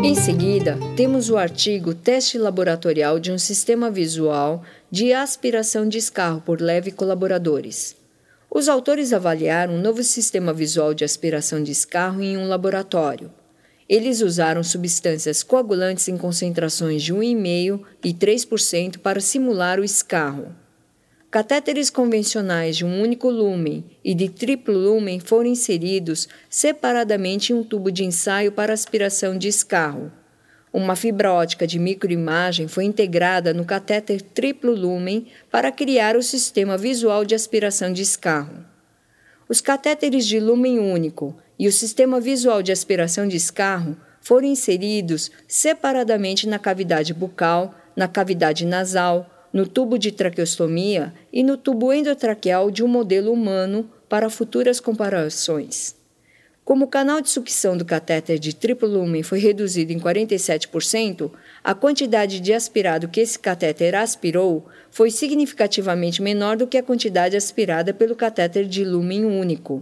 Em 0.04 0.16
seguida, 0.16 0.78
temos 0.98 1.30
o 1.30 1.38
artigo 1.38 1.94
Teste 1.94 2.38
laboratorial 2.38 3.18
de 3.18 3.32
um 3.32 3.38
sistema 3.38 3.90
visual 3.90 4.64
de 4.92 5.14
aspiração 5.14 5.88
de 5.88 5.98
escarro 5.98 6.42
por 6.42 6.60
leve 6.60 6.92
colaboradores. 6.92 7.96
Os 8.50 8.68
autores 8.68 9.14
avaliaram 9.14 9.76
um 9.76 9.82
novo 9.82 10.04
sistema 10.04 10.52
visual 10.54 10.94
de 10.94 11.06
aspiração 11.06 11.64
de 11.64 11.72
escarro 11.72 12.22
em 12.22 12.38
um 12.38 12.48
laboratório. 12.48 13.32
Eles 13.90 14.22
usaram 14.22 14.64
substâncias 14.64 15.44
coagulantes 15.44 16.08
em 16.10 16.18
concentrações 16.18 17.02
de 17.02 17.14
1,5% 17.14 17.82
e 18.04 18.14
3% 18.14 18.98
para 18.98 19.22
simular 19.22 19.80
o 19.80 19.84
escarro. 19.84 20.54
Catéteres 21.32 21.90
convencionais 21.90 22.78
de 22.78 22.86
um 22.86 23.02
único 23.02 23.30
lumen 23.30 23.86
e 24.04 24.14
de 24.14 24.30
triplo 24.30 24.78
lumen 24.78 25.20
foram 25.20 25.50
inseridos 25.50 26.28
separadamente 26.50 27.52
em 27.52 27.56
um 27.56 27.64
tubo 27.64 27.92
de 27.92 28.04
ensaio 28.04 28.52
para 28.52 28.74
aspiração 28.74 29.38
de 29.38 29.48
escarro. 29.48 30.12
Uma 30.72 30.96
fibra 30.96 31.32
ótica 31.32 31.66
de 31.66 31.80
microimagem 31.80 32.68
foi 32.68 32.84
integrada 32.84 33.54
no 33.54 33.66
catéter 33.66 34.22
triplo 34.22 34.74
lumen 34.74 35.28
para 35.50 35.72
criar 35.72 36.16
o 36.16 36.24
sistema 36.24 36.78
visual 36.78 37.24
de 37.24 37.36
aspiração 37.36 37.92
de 37.92 38.02
escarro. 38.02 38.66
Os 39.50 39.62
catéteres 39.62 40.28
de 40.28 40.40
lumen 40.40 40.78
único 40.78 41.38
e 41.60 41.68
o 41.68 41.72
sistema 41.72 42.20
visual 42.20 42.62
de 42.62 42.72
aspiração 42.72 43.28
de 43.28 43.38
escarro 43.38 43.98
foram 44.22 44.48
inseridos 44.48 45.32
separadamente 45.48 46.48
na 46.48 46.60
cavidade 46.60 47.14
bucal, 47.14 47.74
na 47.96 48.08
cavidade 48.08 48.66
nasal, 48.66 49.30
no 49.52 49.66
tubo 49.66 49.98
de 49.98 50.12
traqueostomia 50.12 51.14
e 51.32 51.42
no 51.42 51.58
tubo 51.58 51.94
endotraqueal 51.94 52.70
de 52.70 52.84
um 52.84 52.88
modelo 52.88 53.32
humano 53.32 53.90
para 54.10 54.30
futuras 54.30 54.80
comparações. 54.80 55.96
Como 56.64 56.84
o 56.84 56.90
canal 56.90 57.22
de 57.22 57.30
sucção 57.30 57.78
do 57.78 57.86
catéter 57.86 58.38
de 58.38 58.54
triplo 58.54 58.90
lumen 58.90 59.24
foi 59.24 59.40
reduzido 59.40 59.94
em 59.94 60.00
47%, 60.00 61.32
a 61.64 61.74
quantidade 61.74 62.42
de 62.42 62.52
aspirado 62.52 63.08
que 63.08 63.22
esse 63.22 63.40
catéter 63.40 63.96
aspirou 63.96 64.68
foi 64.92 65.10
significativamente 65.10 66.22
menor 66.22 66.58
do 66.58 66.68
que 66.68 66.78
a 66.78 66.84
quantidade 66.84 67.38
aspirada 67.38 67.94
pelo 67.94 68.18
catéter 68.18 68.66
de 68.66 68.84
lumen 68.84 69.24
único. 69.24 69.82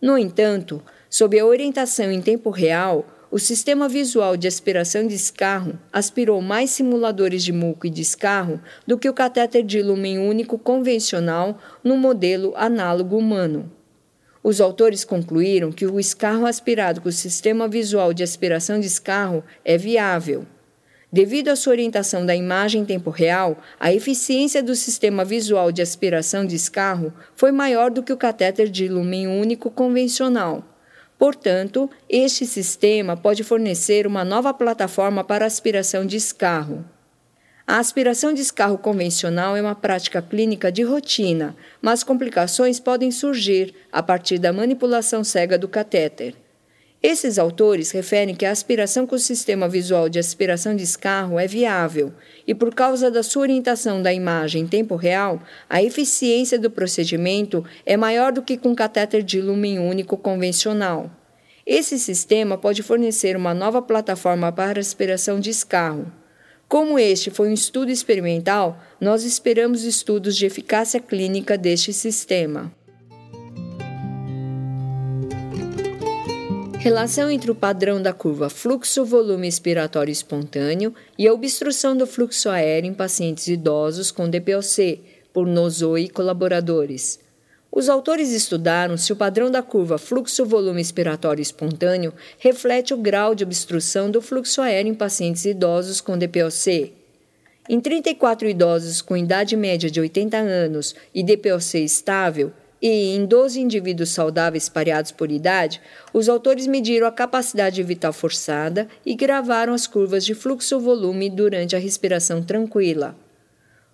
No 0.00 0.16
entanto, 0.16 0.82
Sob 1.16 1.38
a 1.38 1.46
orientação 1.46 2.10
em 2.10 2.20
tempo 2.20 2.50
real, 2.50 3.06
o 3.30 3.38
sistema 3.38 3.88
visual 3.88 4.36
de 4.36 4.48
aspiração 4.48 5.06
de 5.06 5.14
escarro 5.14 5.78
aspirou 5.92 6.42
mais 6.42 6.70
simuladores 6.70 7.44
de 7.44 7.52
muco 7.52 7.86
e 7.86 7.90
descarro 7.90 8.60
do 8.84 8.98
que 8.98 9.08
o 9.08 9.14
catéter 9.14 9.62
de 9.62 9.80
lumen 9.80 10.18
único 10.18 10.58
convencional 10.58 11.56
no 11.84 11.96
modelo 11.96 12.52
análogo 12.56 13.16
humano. 13.16 13.70
Os 14.42 14.60
autores 14.60 15.04
concluíram 15.04 15.70
que 15.70 15.86
o 15.86 16.00
escarro 16.00 16.46
aspirado 16.46 17.00
com 17.00 17.08
o 17.08 17.12
sistema 17.12 17.68
visual 17.68 18.12
de 18.12 18.24
aspiração 18.24 18.80
de 18.80 18.88
escarro 18.88 19.44
é 19.64 19.78
viável. 19.78 20.44
Devido 21.12 21.46
à 21.46 21.54
sua 21.54 21.74
orientação 21.74 22.26
da 22.26 22.34
imagem 22.34 22.82
em 22.82 22.84
tempo 22.84 23.10
real, 23.10 23.56
a 23.78 23.94
eficiência 23.94 24.60
do 24.60 24.74
sistema 24.74 25.24
visual 25.24 25.70
de 25.70 25.80
aspiração 25.80 26.44
de 26.44 26.56
escarro 26.56 27.12
foi 27.36 27.52
maior 27.52 27.88
do 27.88 28.02
que 28.02 28.12
o 28.12 28.16
catéter 28.16 28.68
de 28.68 28.88
lumen 28.88 29.28
único 29.28 29.70
convencional. 29.70 30.73
Portanto, 31.18 31.88
este 32.08 32.44
sistema 32.44 33.16
pode 33.16 33.44
fornecer 33.44 34.06
uma 34.06 34.24
nova 34.24 34.52
plataforma 34.52 35.22
para 35.24 35.46
aspiração 35.46 36.04
de 36.04 36.16
escarro. 36.16 36.84
A 37.66 37.78
aspiração 37.78 38.34
de 38.34 38.42
escarro 38.42 38.76
convencional 38.76 39.56
é 39.56 39.62
uma 39.62 39.74
prática 39.74 40.20
clínica 40.20 40.70
de 40.70 40.82
rotina, 40.82 41.56
mas 41.80 42.04
complicações 42.04 42.78
podem 42.78 43.10
surgir 43.10 43.74
a 43.90 44.02
partir 44.02 44.38
da 44.38 44.52
manipulação 44.52 45.24
cega 45.24 45.56
do 45.56 45.66
catéter. 45.66 46.43
Esses 47.06 47.38
autores 47.38 47.90
referem 47.90 48.34
que 48.34 48.46
a 48.46 48.50
aspiração 48.50 49.06
com 49.06 49.14
o 49.14 49.18
sistema 49.18 49.68
visual 49.68 50.08
de 50.08 50.18
aspiração 50.18 50.74
de 50.74 50.84
escarro 50.84 51.38
é 51.38 51.46
viável 51.46 52.14
e, 52.46 52.54
por 52.54 52.74
causa 52.74 53.10
da 53.10 53.22
sua 53.22 53.42
orientação 53.42 54.00
da 54.00 54.10
imagem 54.10 54.62
em 54.62 54.66
tempo 54.66 54.96
real, 54.96 55.38
a 55.68 55.82
eficiência 55.82 56.58
do 56.58 56.70
procedimento 56.70 57.62
é 57.84 57.94
maior 57.94 58.32
do 58.32 58.40
que 58.40 58.56
com 58.56 58.74
catéter 58.74 59.22
de 59.22 59.38
lumen 59.38 59.78
único 59.80 60.16
convencional. 60.16 61.10
Esse 61.66 61.98
sistema 61.98 62.56
pode 62.56 62.82
fornecer 62.82 63.36
uma 63.36 63.52
nova 63.52 63.82
plataforma 63.82 64.50
para 64.50 64.80
aspiração 64.80 65.38
de 65.38 65.50
escarro. 65.50 66.10
Como 66.66 66.98
este 66.98 67.30
foi 67.30 67.50
um 67.50 67.54
estudo 67.54 67.90
experimental, 67.90 68.82
nós 68.98 69.24
esperamos 69.24 69.84
estudos 69.84 70.34
de 70.34 70.46
eficácia 70.46 70.98
clínica 70.98 71.58
deste 71.58 71.92
sistema. 71.92 72.72
Relação 76.84 77.30
entre 77.30 77.50
o 77.50 77.54
padrão 77.54 78.02
da 78.02 78.12
curva 78.12 78.50
fluxo-volume 78.50 79.48
expiratório 79.48 80.12
espontâneo 80.12 80.94
e 81.16 81.26
a 81.26 81.32
obstrução 81.32 81.96
do 81.96 82.06
fluxo 82.06 82.50
aéreo 82.50 82.90
em 82.90 82.92
pacientes 82.92 83.48
idosos 83.48 84.10
com 84.10 84.28
DPOC, 84.28 85.00
por 85.32 85.46
Nozoe 85.46 86.04
e 86.04 86.08
colaboradores. 86.10 87.18
Os 87.72 87.88
autores 87.88 88.32
estudaram 88.32 88.98
se 88.98 89.14
o 89.14 89.16
padrão 89.16 89.50
da 89.50 89.62
curva 89.62 89.96
fluxo-volume 89.96 90.82
expiratório 90.82 91.40
espontâneo 91.40 92.12
reflete 92.38 92.92
o 92.92 92.98
grau 92.98 93.34
de 93.34 93.44
obstrução 93.44 94.10
do 94.10 94.20
fluxo 94.20 94.60
aéreo 94.60 94.90
em 94.90 94.94
pacientes 94.94 95.46
idosos 95.46 96.02
com 96.02 96.18
DPOC. 96.18 96.92
Em 97.66 97.80
34 97.80 98.46
idosos 98.46 99.00
com 99.00 99.16
idade 99.16 99.56
média 99.56 99.90
de 99.90 100.00
80 100.00 100.36
anos 100.36 100.94
e 101.14 101.22
DPOC 101.22 101.78
estável, 101.78 102.52
e, 102.80 103.14
em 103.16 103.24
12 103.24 103.60
indivíduos 103.60 104.10
saudáveis 104.10 104.68
pareados 104.68 105.10
por 105.10 105.30
idade, 105.30 105.80
os 106.12 106.28
autores 106.28 106.66
mediram 106.66 107.06
a 107.06 107.12
capacidade 107.12 107.82
vital 107.82 108.12
forçada 108.12 108.88
e 109.04 109.14
gravaram 109.14 109.72
as 109.72 109.86
curvas 109.86 110.24
de 110.24 110.34
fluxo-volume 110.34 111.30
durante 111.30 111.74
a 111.74 111.78
respiração 111.78 112.42
tranquila. 112.42 113.16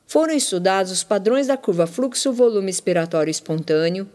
Foram 0.07 0.35
estudados 0.35 0.90
os 0.90 1.05
padrões 1.05 1.47
da 1.47 1.57
curva 1.57 1.87
fluxo-volume 1.87 2.71
expiratório 2.71 3.31
espontâneo, 3.31 4.09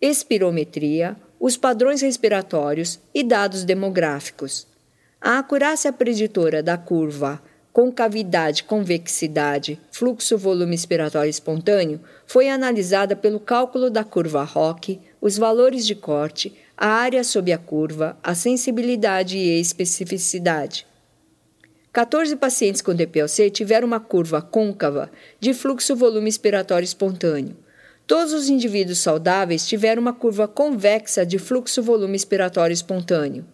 espirometria, 0.00 1.16
os 1.38 1.56
padrões 1.56 2.02
respiratórios 2.02 3.00
e 3.14 3.22
dados 3.22 3.64
demográficos. 3.64 4.66
A 5.18 5.38
acurácia 5.38 5.92
preditora 5.92 6.62
da 6.62 6.76
curva 6.76 7.42
concavidade-convexidade, 7.72 9.80
fluxo-volume 9.92 10.74
expiratório 10.74 11.30
espontâneo, 11.30 12.00
foi 12.26 12.48
analisada 12.48 13.14
pelo 13.14 13.38
cálculo 13.38 13.90
da 13.90 14.02
curva 14.02 14.42
ROC, 14.42 14.98
os 15.20 15.38
valores 15.38 15.86
de 15.86 15.94
corte, 15.94 16.52
a 16.76 16.88
área 16.88 17.22
sob 17.22 17.52
a 17.52 17.58
curva, 17.58 18.18
a 18.22 18.34
sensibilidade 18.34 19.36
e 19.36 19.60
especificidade. 19.60 20.86
14 21.92 22.36
pacientes 22.36 22.80
com 22.80 22.94
DPLC 22.94 23.50
tiveram 23.50 23.86
uma 23.86 23.98
curva 23.98 24.40
côncava 24.40 25.10
de 25.40 25.52
fluxo-volume 25.52 26.28
expiratório 26.28 26.84
espontâneo. 26.84 27.56
Todos 28.06 28.32
os 28.32 28.48
indivíduos 28.48 28.98
saudáveis 28.98 29.66
tiveram 29.66 30.00
uma 30.00 30.12
curva 30.12 30.46
convexa 30.48 31.26
de 31.26 31.38
fluxo-volume 31.38 32.16
expiratório 32.16 32.74
espontâneo. 32.74 33.44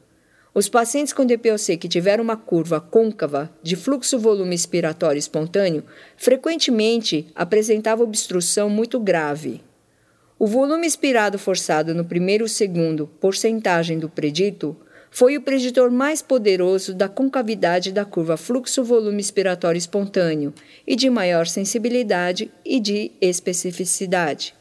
Os 0.56 0.70
pacientes 0.70 1.12
com 1.12 1.26
DPOC 1.26 1.76
que 1.76 1.86
tiveram 1.86 2.24
uma 2.24 2.34
curva 2.34 2.80
côncava 2.80 3.50
de 3.62 3.76
fluxo-volume 3.76 4.54
expiratório 4.54 5.18
espontâneo 5.18 5.84
frequentemente 6.16 7.26
apresentavam 7.34 8.06
obstrução 8.06 8.70
muito 8.70 8.98
grave. 8.98 9.60
O 10.38 10.46
volume 10.46 10.86
expirado 10.86 11.38
forçado 11.38 11.94
no 11.94 12.06
primeiro 12.06 12.48
segundo, 12.48 13.06
porcentagem 13.20 13.98
do 13.98 14.08
predito, 14.08 14.74
foi 15.10 15.36
o 15.36 15.42
preditor 15.42 15.90
mais 15.90 16.22
poderoso 16.22 16.94
da 16.94 17.06
concavidade 17.06 17.92
da 17.92 18.06
curva 18.06 18.38
fluxo-volume 18.38 19.20
expiratório 19.20 19.76
espontâneo 19.78 20.54
e 20.86 20.96
de 20.96 21.10
maior 21.10 21.46
sensibilidade 21.46 22.50
e 22.64 22.80
de 22.80 23.12
especificidade. 23.20 24.54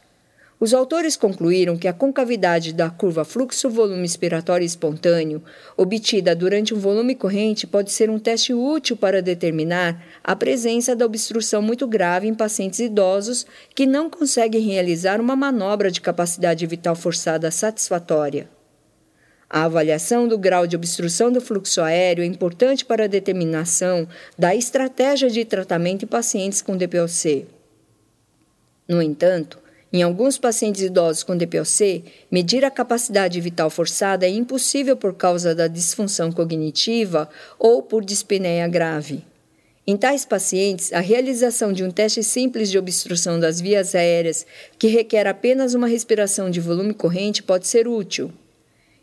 Os 0.58 0.74
autores 0.74 1.18
concluíram 1.18 1.78
que 1.78 1.88
a 1.88 1.94
concavidade 1.94 2.72
da 2.72 2.90
curva 2.90 3.26
fluxo-volume 3.26 4.06
expiratório 4.06 4.66
espontâneo, 4.66 5.44
obtida 5.76 6.34
durante 6.34 6.74
um 6.74 6.80
volume 6.80 7.14
corrente, 7.14 7.68
pode 7.68 7.92
ser 7.92 8.10
um 8.10 8.18
teste 8.18 8.54
útil 8.54 8.96
para 8.96 9.22
determinar 9.22 10.02
a 10.24 10.34
presença 10.34 10.96
da 10.96 11.06
obstrução 11.06 11.62
muito 11.62 11.86
grave 11.86 12.28
em 12.28 12.34
pacientes 12.34 12.80
idosos 12.80 13.46
que 13.76 13.86
não 13.86 14.10
conseguem 14.10 14.62
realizar 14.62 15.20
uma 15.20 15.36
manobra 15.36 15.92
de 15.92 16.00
capacidade 16.00 16.66
vital 16.66 16.96
forçada 16.96 17.52
satisfatória. 17.52 18.50
A 19.50 19.66
avaliação 19.66 20.28
do 20.28 20.38
grau 20.38 20.66
de 20.66 20.76
obstrução 20.76 21.32
do 21.32 21.42
fluxo 21.42 21.82
aéreo 21.82 22.24
é 22.24 22.28
importante 22.28 22.84
para 22.84 23.04
a 23.04 23.08
determinação 23.08 24.08
da 24.38 24.56
estratégia 24.56 25.30
de 25.30 25.44
tratamento 25.44 26.04
em 26.04 26.08
pacientes 26.08 26.62
com 26.62 26.78
DPOC. 26.78 27.46
No 28.88 29.02
entanto, 29.02 29.65
em 29.96 30.04
alguns 30.04 30.38
pacientes 30.38 30.82
idosos 30.82 31.24
com 31.24 31.38
DPOC, 31.38 32.04
medir 32.30 32.66
a 32.66 32.70
capacidade 32.70 33.40
vital 33.40 33.70
forçada 33.70 34.26
é 34.26 34.30
impossível 34.30 34.98
por 34.98 35.14
causa 35.14 35.56
da 35.56 35.68
disfunção 35.68 36.34
cognitiva 36.34 37.30
ou 37.58 37.82
por 37.82 38.04
dispneia 38.04 38.68
grave. 38.68 39.24
Em 39.88 39.96
tais 39.96 40.26
pacientes, 40.26 40.92
a 40.92 41.00
realização 41.00 41.72
de 41.72 41.82
um 41.82 41.90
teste 41.90 42.22
simples 42.24 42.70
de 42.70 42.78
obstrução 42.78 43.40
das 43.40 43.62
vias 43.62 43.96
aéreas, 43.96 44.46
que 44.78 44.88
requer 44.88 45.28
apenas 45.28 45.74
uma 45.74 45.88
respiração 45.88 46.50
de 46.50 46.60
volume 46.60 46.94
corrente, 46.94 47.42
pode 47.42 47.66
ser 47.66 47.88
útil. 47.88 48.34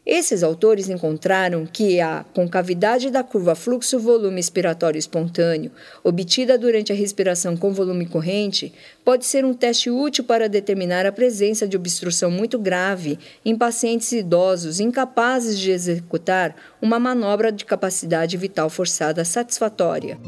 Esses 0.04 0.42
autores 0.42 0.88
encontraram 0.88 1.64
que 1.64 2.00
a 2.00 2.24
concavidade 2.34 3.08
da 3.08 3.22
curva 3.22 3.54
fluxo-volume 3.54 4.40
expiratório 4.40 4.98
espontâneo, 4.98 5.70
obtida 6.02 6.58
durante 6.58 6.90
a 6.90 6.94
respiração 6.94 7.56
com 7.56 7.72
volume 7.72 8.04
corrente, 8.06 8.72
pode 9.04 9.24
ser 9.24 9.44
um 9.44 9.54
teste 9.54 9.90
útil 9.90 10.24
para 10.24 10.48
determinar 10.48 11.06
a 11.06 11.12
presença 11.12 11.68
de 11.68 11.76
obstrução 11.76 12.32
muito 12.32 12.58
grave 12.58 13.16
em 13.44 13.56
pacientes 13.56 14.10
idosos 14.10 14.80
incapazes 14.80 15.56
de 15.56 15.70
executar 15.70 16.56
uma 16.80 16.98
manobra 16.98 17.52
de 17.52 17.64
capacidade 17.64 18.36
vital 18.36 18.68
forçada 18.68 19.24
satisfatória. 19.24 20.18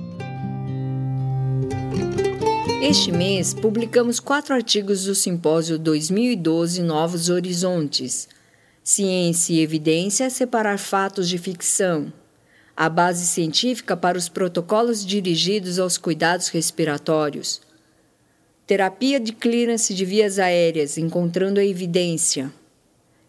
Este 2.80 3.10
mês, 3.10 3.52
publicamos 3.52 4.20
quatro 4.20 4.54
artigos 4.54 5.04
do 5.04 5.16
Simpósio 5.16 5.80
2012 5.80 6.80
Novos 6.80 7.28
Horizontes 7.28 8.28
Ciência 8.86 9.54
e 9.54 9.60
evidência 9.60 10.28
separar 10.28 10.78
fatos 10.78 11.26
de 11.26 11.38
ficção. 11.38 12.12
A 12.76 12.86
base 12.86 13.26
científica 13.26 13.96
para 13.96 14.18
os 14.18 14.28
protocolos 14.28 15.06
dirigidos 15.06 15.78
aos 15.78 15.96
cuidados 15.96 16.48
respiratórios. 16.48 17.62
Terapia 18.66 19.18
de 19.18 19.32
clearance 19.32 19.94
de 19.94 20.04
vias 20.04 20.38
aéreas, 20.38 20.98
encontrando 20.98 21.58
a 21.58 21.64
evidência. 21.64 22.52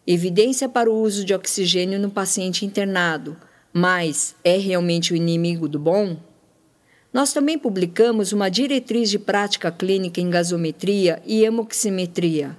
Evidência 0.06 0.68
para 0.68 0.91
o 0.91 1.02
uso 1.02 1.24
de 1.24 1.34
oxigênio 1.34 2.02
no 2.02 2.12
paciente 2.12 2.65
internado, 2.65 3.38
mas 3.72 4.36
é 4.44 4.58
realmente 4.58 5.13
o 5.13 5.15
inimigo 5.15 5.70
do 5.70 5.80
bom? 5.80 6.18
Nós 7.13 7.32
também 7.32 7.58
publicamos 7.58 8.34
uma 8.34 8.50
diretriz 8.50 9.10
de 9.10 9.18
prática 9.18 9.72
clínica 9.72 10.20
em 10.20 10.30
gasometria 10.30 11.24
e 11.26 11.46
hemoximetria. 11.46 12.58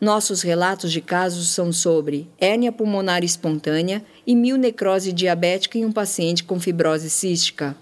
Nossos 0.00 0.40
relatos 0.40 0.90
de 0.90 1.02
casos 1.02 1.48
são 1.48 1.70
sobre 1.70 2.26
hérnia 2.40 2.72
pulmonar 2.72 3.22
espontânea 3.22 4.02
e 4.26 4.34
mielnecrose 4.34 5.12
diabética 5.12 5.76
em 5.76 5.84
um 5.84 5.92
paciente 5.92 6.42
com 6.42 6.58
fibrose 6.58 7.10
cística. 7.10 7.76